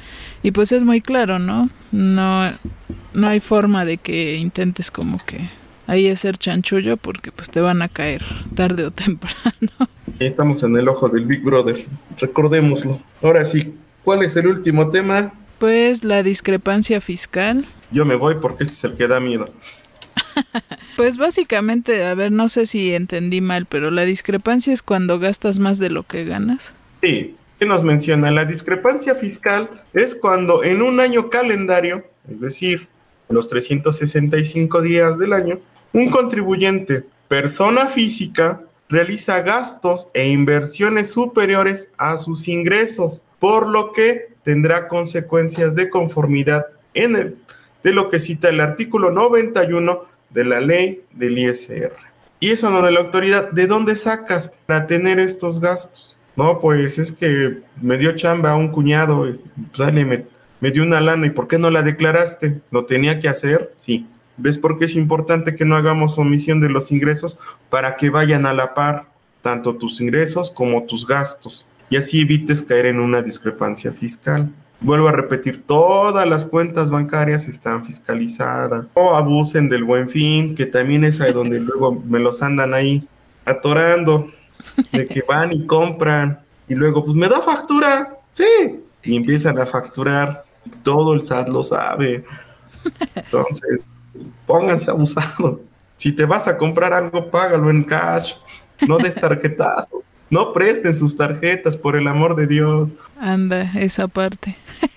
[0.46, 1.72] Y pues es muy claro, ¿no?
[1.92, 2.52] No,
[3.16, 5.50] no hay forma de que intentes como que
[5.88, 8.24] ahí hacer chanchullo porque pues te van a caer
[8.54, 9.72] tarde o temprano.
[10.20, 11.84] Estamos en el ojo del Big Brother,
[12.20, 13.00] recordémoslo.
[13.24, 13.74] Ahora sí,
[14.04, 15.34] ¿cuál es el último tema?
[15.58, 17.66] Pues la discrepancia fiscal.
[17.90, 19.50] Yo me voy porque este es el que da miedo.
[20.96, 25.60] Pues básicamente, a ver, no sé si entendí mal, pero la discrepancia es cuando gastas
[25.60, 26.72] más de lo que ganas.
[27.04, 28.32] Sí, ¿qué nos menciona?
[28.32, 32.88] La discrepancia fiscal es cuando en un año calendario, es decir,
[33.30, 35.60] los 365 días del año,
[35.94, 44.34] un contribuyente, persona física, realiza gastos e inversiones superiores a sus ingresos, por lo que
[44.44, 47.38] tendrá consecuencias de conformidad en el,
[47.84, 51.94] de lo que cita el artículo 91 de la ley del ISR.
[52.40, 56.15] Y eso no de la autoridad, ¿de dónde sacas para tener estos gastos?
[56.36, 59.34] No, pues es que me dio chamba a un cuñado, y,
[59.72, 60.26] pues, dale, me,
[60.60, 62.60] me dio una lana, ¿y por qué no la declaraste?
[62.72, 63.72] ¿Lo tenía que hacer?
[63.76, 64.08] Sí.
[64.38, 68.46] ¿Ves por qué es importante que no hagamos omisión de los ingresos para que vayan
[68.46, 69.06] a la par,
[69.42, 71.66] tanto tus ingresos como tus gastos?
[71.90, 74.52] Y así evites caer en una discrepancia fiscal.
[74.82, 78.92] Vuelvo a repetir, todas las cuentas bancarias están fiscalizadas.
[78.96, 83.08] O abusen del buen fin, que también es ahí donde luego me los andan ahí
[83.46, 84.32] atorando,
[84.92, 86.40] de que van y compran.
[86.68, 88.18] Y luego, pues me da factura.
[88.34, 88.80] Sí.
[89.04, 90.44] Y empiezan a facturar.
[90.84, 92.26] Todo el SAT lo sabe.
[93.16, 93.86] Entonces,
[94.46, 95.62] pónganse abusados.
[95.98, 98.34] Si te vas a comprar algo, págalo en cash.
[98.88, 100.04] No des tarjetazo.
[100.30, 102.96] No presten sus tarjetas, por el amor de Dios.
[103.20, 104.56] Anda, esa parte.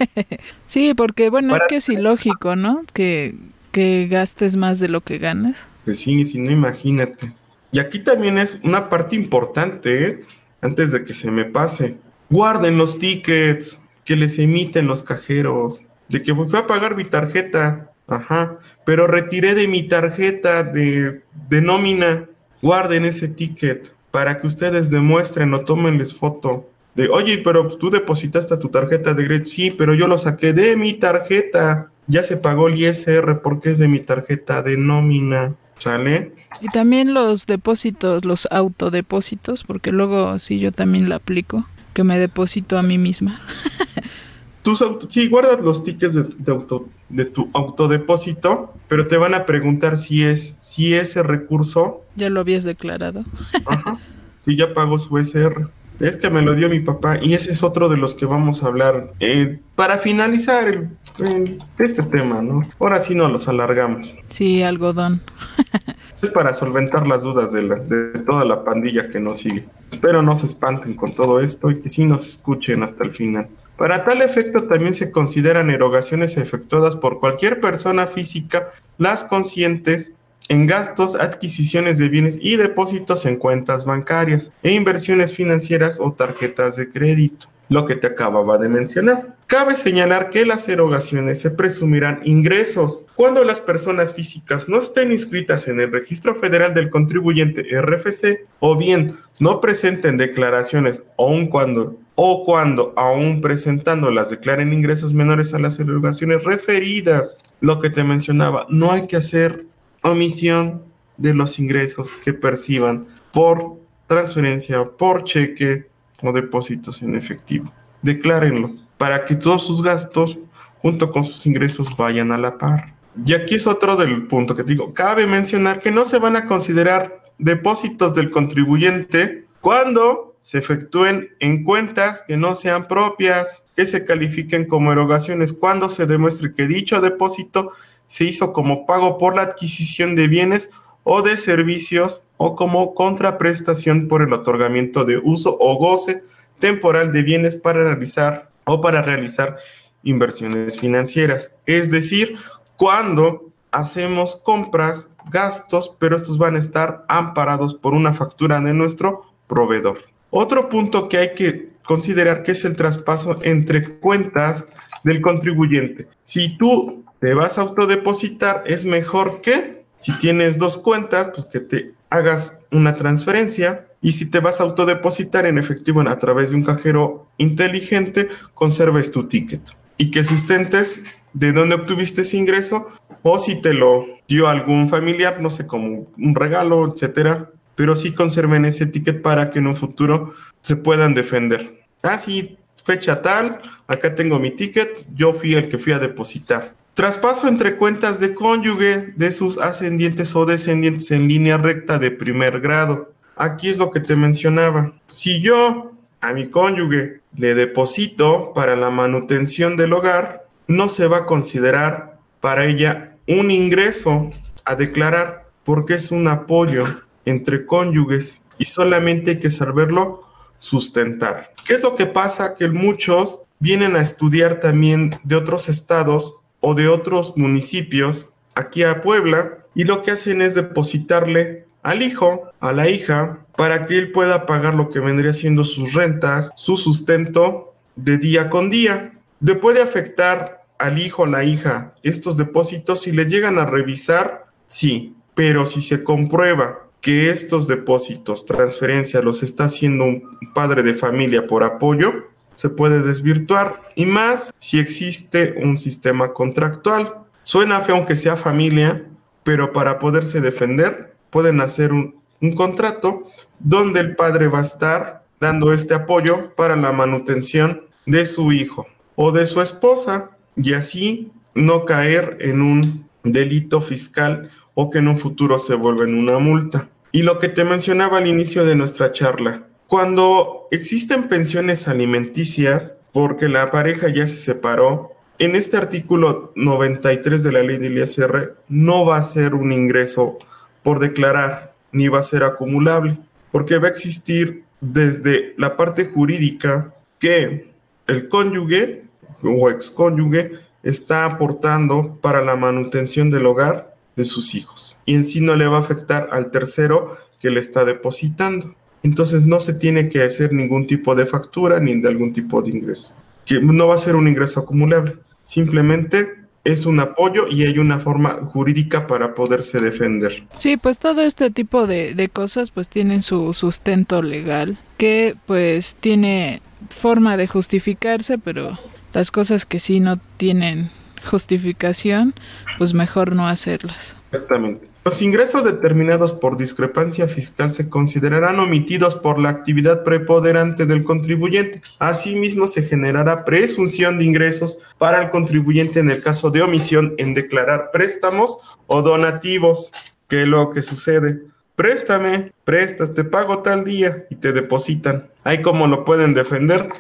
[0.66, 2.82] sí, porque bueno, Para- es que es ilógico, ¿no?
[2.94, 3.34] Que,
[3.70, 5.68] que gastes más de lo que ganas.
[5.84, 7.32] Pues sí, si no, imagínate.
[7.70, 10.24] Y aquí también es una parte importante, ¿eh?
[10.60, 11.96] antes de que se me pase.
[12.30, 15.84] Guarden los tickets que les emiten los cajeros.
[16.08, 17.92] De que fui a pagar mi tarjeta.
[18.06, 18.56] Ajá.
[18.84, 22.26] Pero retiré de mi tarjeta de, de nómina.
[22.62, 26.70] Guarden ese ticket para que ustedes demuestren o tómenles foto.
[26.94, 29.50] De, oye, pero pues, tú depositaste tu tarjeta de crédito.
[29.50, 31.90] Sí, pero yo lo saqué de mi tarjeta.
[32.06, 35.54] Ya se pagó el ISR porque es de mi tarjeta de nómina.
[35.78, 36.32] ¿Sale?
[36.60, 42.18] Y también los depósitos, los autodepósitos, porque luego sí yo también la aplico, que me
[42.18, 43.40] deposito a mí misma.
[44.62, 49.34] Tus auto- sí, guardas los tickets de, de auto, de tu autodepósito, pero te van
[49.34, 53.22] a preguntar si es si ese recurso, Ya lo habías declarado.
[53.66, 53.98] ajá,
[54.44, 55.68] si ya pagó su SR.
[56.00, 58.62] Es que me lo dio mi papá y ese es otro de los que vamos
[58.62, 59.12] a hablar.
[59.20, 60.88] Eh, para finalizar el-
[61.18, 62.62] el- este tema, ¿no?
[62.78, 64.14] Ahora sí no los alargamos.
[64.30, 65.20] Sí, algodón.
[66.20, 69.66] Es para solventar las dudas de, la- de toda la pandilla que nos sigue.
[69.92, 73.46] Espero no se espanten con todo esto y que sí nos escuchen hasta el final.
[73.76, 80.12] Para tal efecto también se consideran erogaciones efectuadas por cualquier persona física, las conscientes
[80.48, 86.76] en gastos, adquisiciones de bienes y depósitos en cuentas bancarias e inversiones financieras o tarjetas
[86.76, 89.36] de crédito, lo que te acababa de mencionar.
[89.46, 95.68] Cabe señalar que las erogaciones se presumirán ingresos cuando las personas físicas no estén inscritas
[95.68, 102.44] en el Registro Federal del Contribuyente RFC o bien no presenten declaraciones aun cuando o
[102.44, 107.38] cuando aún presentándolas declaren ingresos menores a las erogaciones referidas.
[107.60, 109.67] Lo que te mencionaba, no hay que hacer
[110.02, 110.82] omisión
[111.16, 115.86] de los ingresos que perciban por transferencia, por cheque
[116.22, 117.72] o depósitos en efectivo.
[118.02, 120.38] Declárenlo para que todos sus gastos
[120.80, 122.94] junto con sus ingresos vayan a la par.
[123.24, 124.94] Y aquí es otro del punto que digo.
[124.94, 131.64] Cabe mencionar que no se van a considerar depósitos del contribuyente cuando se efectúen en
[131.64, 137.00] cuentas que no sean propias, que se califiquen como erogaciones cuando se demuestre que dicho
[137.00, 137.72] depósito
[138.08, 140.70] se hizo como pago por la adquisición de bienes
[141.04, 146.22] o de servicios o como contraprestación por el otorgamiento de uso o goce
[146.58, 149.56] temporal de bienes para realizar o para realizar
[150.02, 151.52] inversiones financieras.
[151.66, 152.36] Es decir,
[152.76, 159.22] cuando hacemos compras, gastos, pero estos van a estar amparados por una factura de nuestro
[159.46, 159.98] proveedor.
[160.30, 164.68] Otro punto que hay que considerar que es el traspaso entre cuentas
[165.04, 166.08] del contribuyente.
[166.22, 171.60] Si tú te vas a autodepositar, es mejor que si tienes dos cuentas, pues que
[171.60, 173.86] te hagas una transferencia.
[174.00, 179.10] Y si te vas a autodepositar en efectivo a través de un cajero inteligente, conserves
[179.10, 179.60] tu ticket.
[179.96, 181.02] Y que sustentes
[181.32, 182.86] de dónde obtuviste ese ingreso
[183.22, 187.50] o si te lo dio algún familiar, no sé, como un regalo, etcétera.
[187.74, 191.84] Pero sí conserven ese ticket para que en un futuro se puedan defender.
[192.02, 196.74] Ah, sí, fecha tal, acá tengo mi ticket, yo fui el que fui a depositar.
[196.98, 202.58] Traspaso entre cuentas de cónyuge de sus ascendientes o descendientes en línea recta de primer
[202.58, 203.12] grado.
[203.36, 204.94] Aquí es lo que te mencionaba.
[205.06, 211.18] Si yo a mi cónyuge le deposito para la manutención del hogar, no se va
[211.18, 214.32] a considerar para ella un ingreso
[214.64, 216.84] a declarar porque es un apoyo
[217.24, 220.24] entre cónyuges y solamente hay que saberlo
[220.58, 221.54] sustentar.
[221.64, 222.56] ¿Qué es lo que pasa?
[222.56, 229.00] Que muchos vienen a estudiar también de otros estados o de otros municipios aquí a
[229.00, 234.12] Puebla y lo que hacen es depositarle al hijo, a la hija, para que él
[234.12, 239.12] pueda pagar lo que vendría siendo sus rentas, su sustento de día con día.
[239.40, 244.46] Le puede afectar al hijo o la hija estos depósitos si le llegan a revisar,
[244.66, 250.94] sí, pero si se comprueba que estos depósitos, transferencias, los está haciendo un padre de
[250.94, 252.12] familia por apoyo,
[252.58, 257.14] se puede desvirtuar y más si existe un sistema contractual.
[257.44, 259.04] Suena feo aunque sea familia,
[259.44, 263.30] pero para poderse defender pueden hacer un, un contrato
[263.60, 268.88] donde el padre va a estar dando este apoyo para la manutención de su hijo
[269.14, 275.06] o de su esposa y así no caer en un delito fiscal o que en
[275.06, 276.88] un futuro se vuelva en una multa.
[277.12, 283.48] Y lo que te mencionaba al inicio de nuestra charla, cuando existen pensiones alimenticias, porque
[283.48, 289.06] la pareja ya se separó, en este artículo 93 de la ley del ISR no
[289.06, 290.36] va a ser un ingreso
[290.82, 293.16] por declarar, ni va a ser acumulable,
[293.50, 297.70] porque va a existir desde la parte jurídica que
[298.06, 299.04] el cónyuge
[299.42, 304.98] o excónyuge está aportando para la manutención del hogar de sus hijos.
[305.06, 308.74] Y en sí no le va a afectar al tercero que le está depositando.
[309.02, 312.70] Entonces no se tiene que hacer ningún tipo de factura ni de algún tipo de
[312.70, 313.14] ingreso.
[313.44, 315.16] Que no va a ser un ingreso acumulable.
[315.44, 316.34] Simplemente
[316.64, 320.44] es un apoyo y hay una forma jurídica para poderse defender.
[320.56, 325.96] Sí, pues todo este tipo de, de cosas pues tienen su sustento legal que pues
[325.98, 328.78] tiene forma de justificarse, pero
[329.14, 330.90] las cosas que sí no tienen
[331.24, 332.34] justificación,
[332.76, 334.16] pues mejor no hacerlas.
[334.32, 334.88] Exactamente.
[335.08, 341.80] Los ingresos determinados por discrepancia fiscal se considerarán omitidos por la actividad preponderante del contribuyente.
[341.98, 347.32] Asimismo, se generará presunción de ingresos para el contribuyente en el caso de omisión en
[347.32, 349.90] declarar préstamos o donativos.
[350.28, 351.40] ¿Qué es lo que sucede?
[351.74, 355.30] Préstame, prestas, te pago tal día y te depositan.
[355.42, 356.90] Ahí como lo pueden defender,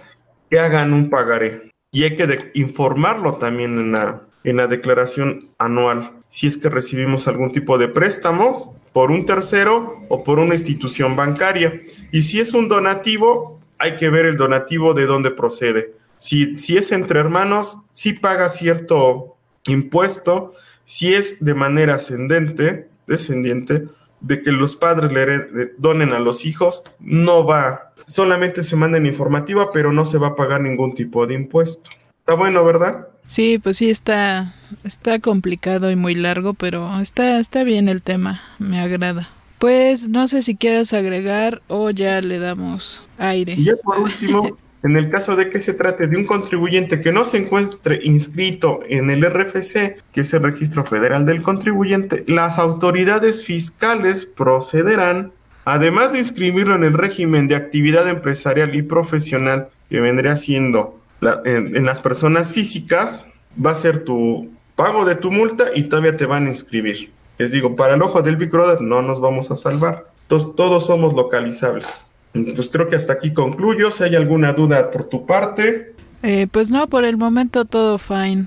[0.48, 1.72] que hagan un pagaré.
[1.92, 7.28] Y hay que informarlo también en la, en la declaración anual si es que recibimos
[7.28, 11.80] algún tipo de préstamos por un tercero o por una institución bancaria.
[12.12, 15.94] Y si es un donativo, hay que ver el donativo de dónde procede.
[16.16, 20.52] Si, si es entre hermanos, sí paga cierto impuesto.
[20.84, 23.84] Si es de manera ascendente, descendiente,
[24.20, 27.92] de que los padres le donen a los hijos, no va.
[28.06, 31.90] Solamente se manda informativa, pero no se va a pagar ningún tipo de impuesto.
[32.20, 33.08] Está bueno, ¿verdad?
[33.28, 34.54] Sí, pues sí está
[34.84, 39.28] está complicado y muy largo, pero está está bien el tema, me agrada.
[39.58, 43.54] Pues no sé si quieres agregar o ya le damos aire.
[43.54, 47.12] Y ya por último, en el caso de que se trate de un contribuyente que
[47.12, 52.58] no se encuentre inscrito en el RFC, que es el Registro Federal del Contribuyente, las
[52.58, 55.32] autoridades fiscales procederán,
[55.64, 61.84] además de inscribirlo en el régimen de actividad empresarial y profesional que vendría siendo en,
[61.84, 63.24] las personas físicas
[63.64, 67.10] va a ser tu pago de tu multa y todavía te van a inscribir.
[67.38, 70.06] Les digo, para el ojo del Big Brother no nos vamos a salvar.
[70.22, 72.02] Entonces todos somos localizables.
[72.32, 73.90] Pues creo que hasta aquí concluyo.
[73.90, 75.94] Si hay alguna duda por tu parte.
[76.22, 78.46] Eh, pues no, por el momento todo fine.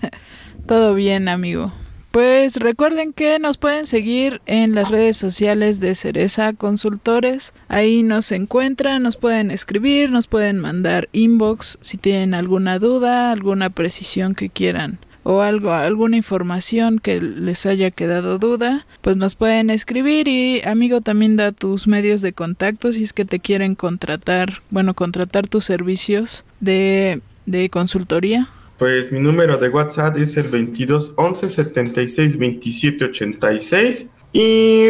[0.66, 1.72] todo bien, amigo.
[2.16, 7.52] Pues recuerden que nos pueden seguir en las redes sociales de Cereza Consultores.
[7.68, 13.68] Ahí nos encuentran, nos pueden escribir, nos pueden mandar inbox si tienen alguna duda, alguna
[13.68, 19.68] precisión que quieran o algo, alguna información que les haya quedado duda, pues nos pueden
[19.68, 24.62] escribir y amigo también da tus medios de contacto si es que te quieren contratar,
[24.70, 28.48] bueno, contratar tus servicios de, de consultoría.
[28.78, 34.88] Pues mi número de WhatsApp es el 22 11 76 27 86 y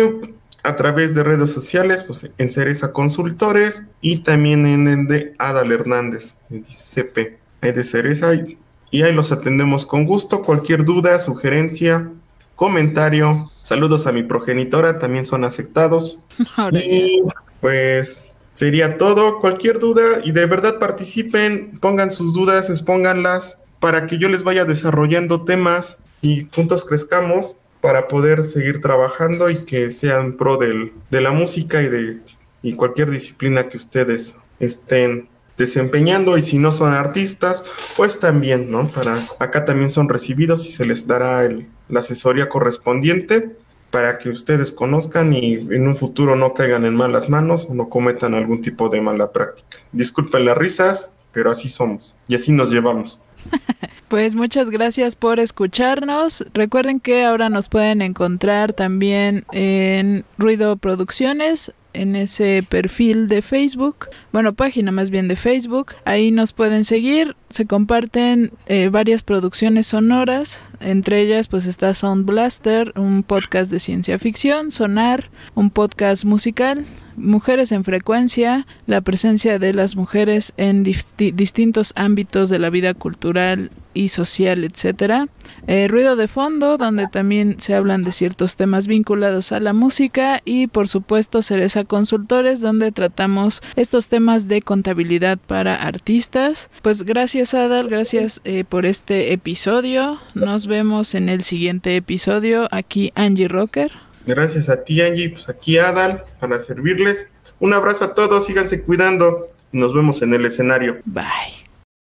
[0.64, 5.70] a través de redes sociales, pues en Cereza Consultores y también en el de Adal
[5.70, 6.34] Hernández,
[6.68, 10.42] CP, ahí de Cereza, y ahí los atendemos con gusto.
[10.42, 12.10] Cualquier duda, sugerencia,
[12.56, 16.18] comentario, saludos a mi progenitora, también son aceptados.
[16.72, 17.22] y
[17.60, 19.40] pues sería todo.
[19.40, 24.64] Cualquier duda y de verdad participen, pongan sus dudas, expónganlas para que yo les vaya
[24.64, 31.20] desarrollando temas y juntos crezcamos para poder seguir trabajando y que sean pro del, de
[31.20, 32.20] la música y de
[32.62, 37.62] y cualquier disciplina que ustedes estén desempeñando y si no son artistas,
[37.96, 38.88] pues también, ¿no?
[38.88, 43.56] Para acá también son recibidos y se les dará el, la asesoría correspondiente
[43.90, 47.88] para que ustedes conozcan y en un futuro no caigan en malas manos o no
[47.88, 49.78] cometan algún tipo de mala práctica.
[49.92, 53.20] Disculpen las risas, pero así somos y así nos llevamos.
[54.08, 56.46] Pues muchas gracias por escucharnos.
[56.54, 64.08] Recuerden que ahora nos pueden encontrar también en Ruido Producciones, en ese perfil de Facebook,
[64.32, 65.94] bueno, página más bien de Facebook.
[66.04, 72.26] Ahí nos pueden seguir, se comparten eh, varias producciones sonoras, entre ellas pues está Sound
[72.26, 76.84] Blaster, un podcast de ciencia ficción, Sonar, un podcast musical,
[77.16, 83.70] Mujeres en frecuencia, la presencia de las mujeres en distintos ámbitos de la vida cultural
[83.96, 85.28] y social, etcétera.
[85.66, 90.42] Eh, ruido de fondo, donde también se hablan de ciertos temas vinculados a la música
[90.44, 96.70] y por supuesto Cereza Consultores, donde tratamos estos temas de contabilidad para artistas.
[96.82, 100.18] Pues gracias Adal, gracias eh, por este episodio.
[100.34, 102.68] Nos vemos en el siguiente episodio.
[102.70, 104.05] Aquí Angie Rocker.
[104.26, 105.30] Gracias a ti, Angie.
[105.30, 107.28] Pues aquí Adal para servirles.
[107.58, 109.48] Un abrazo a todos, síganse cuidando.
[109.72, 111.00] Nos vemos en el escenario.
[111.04, 111.65] Bye.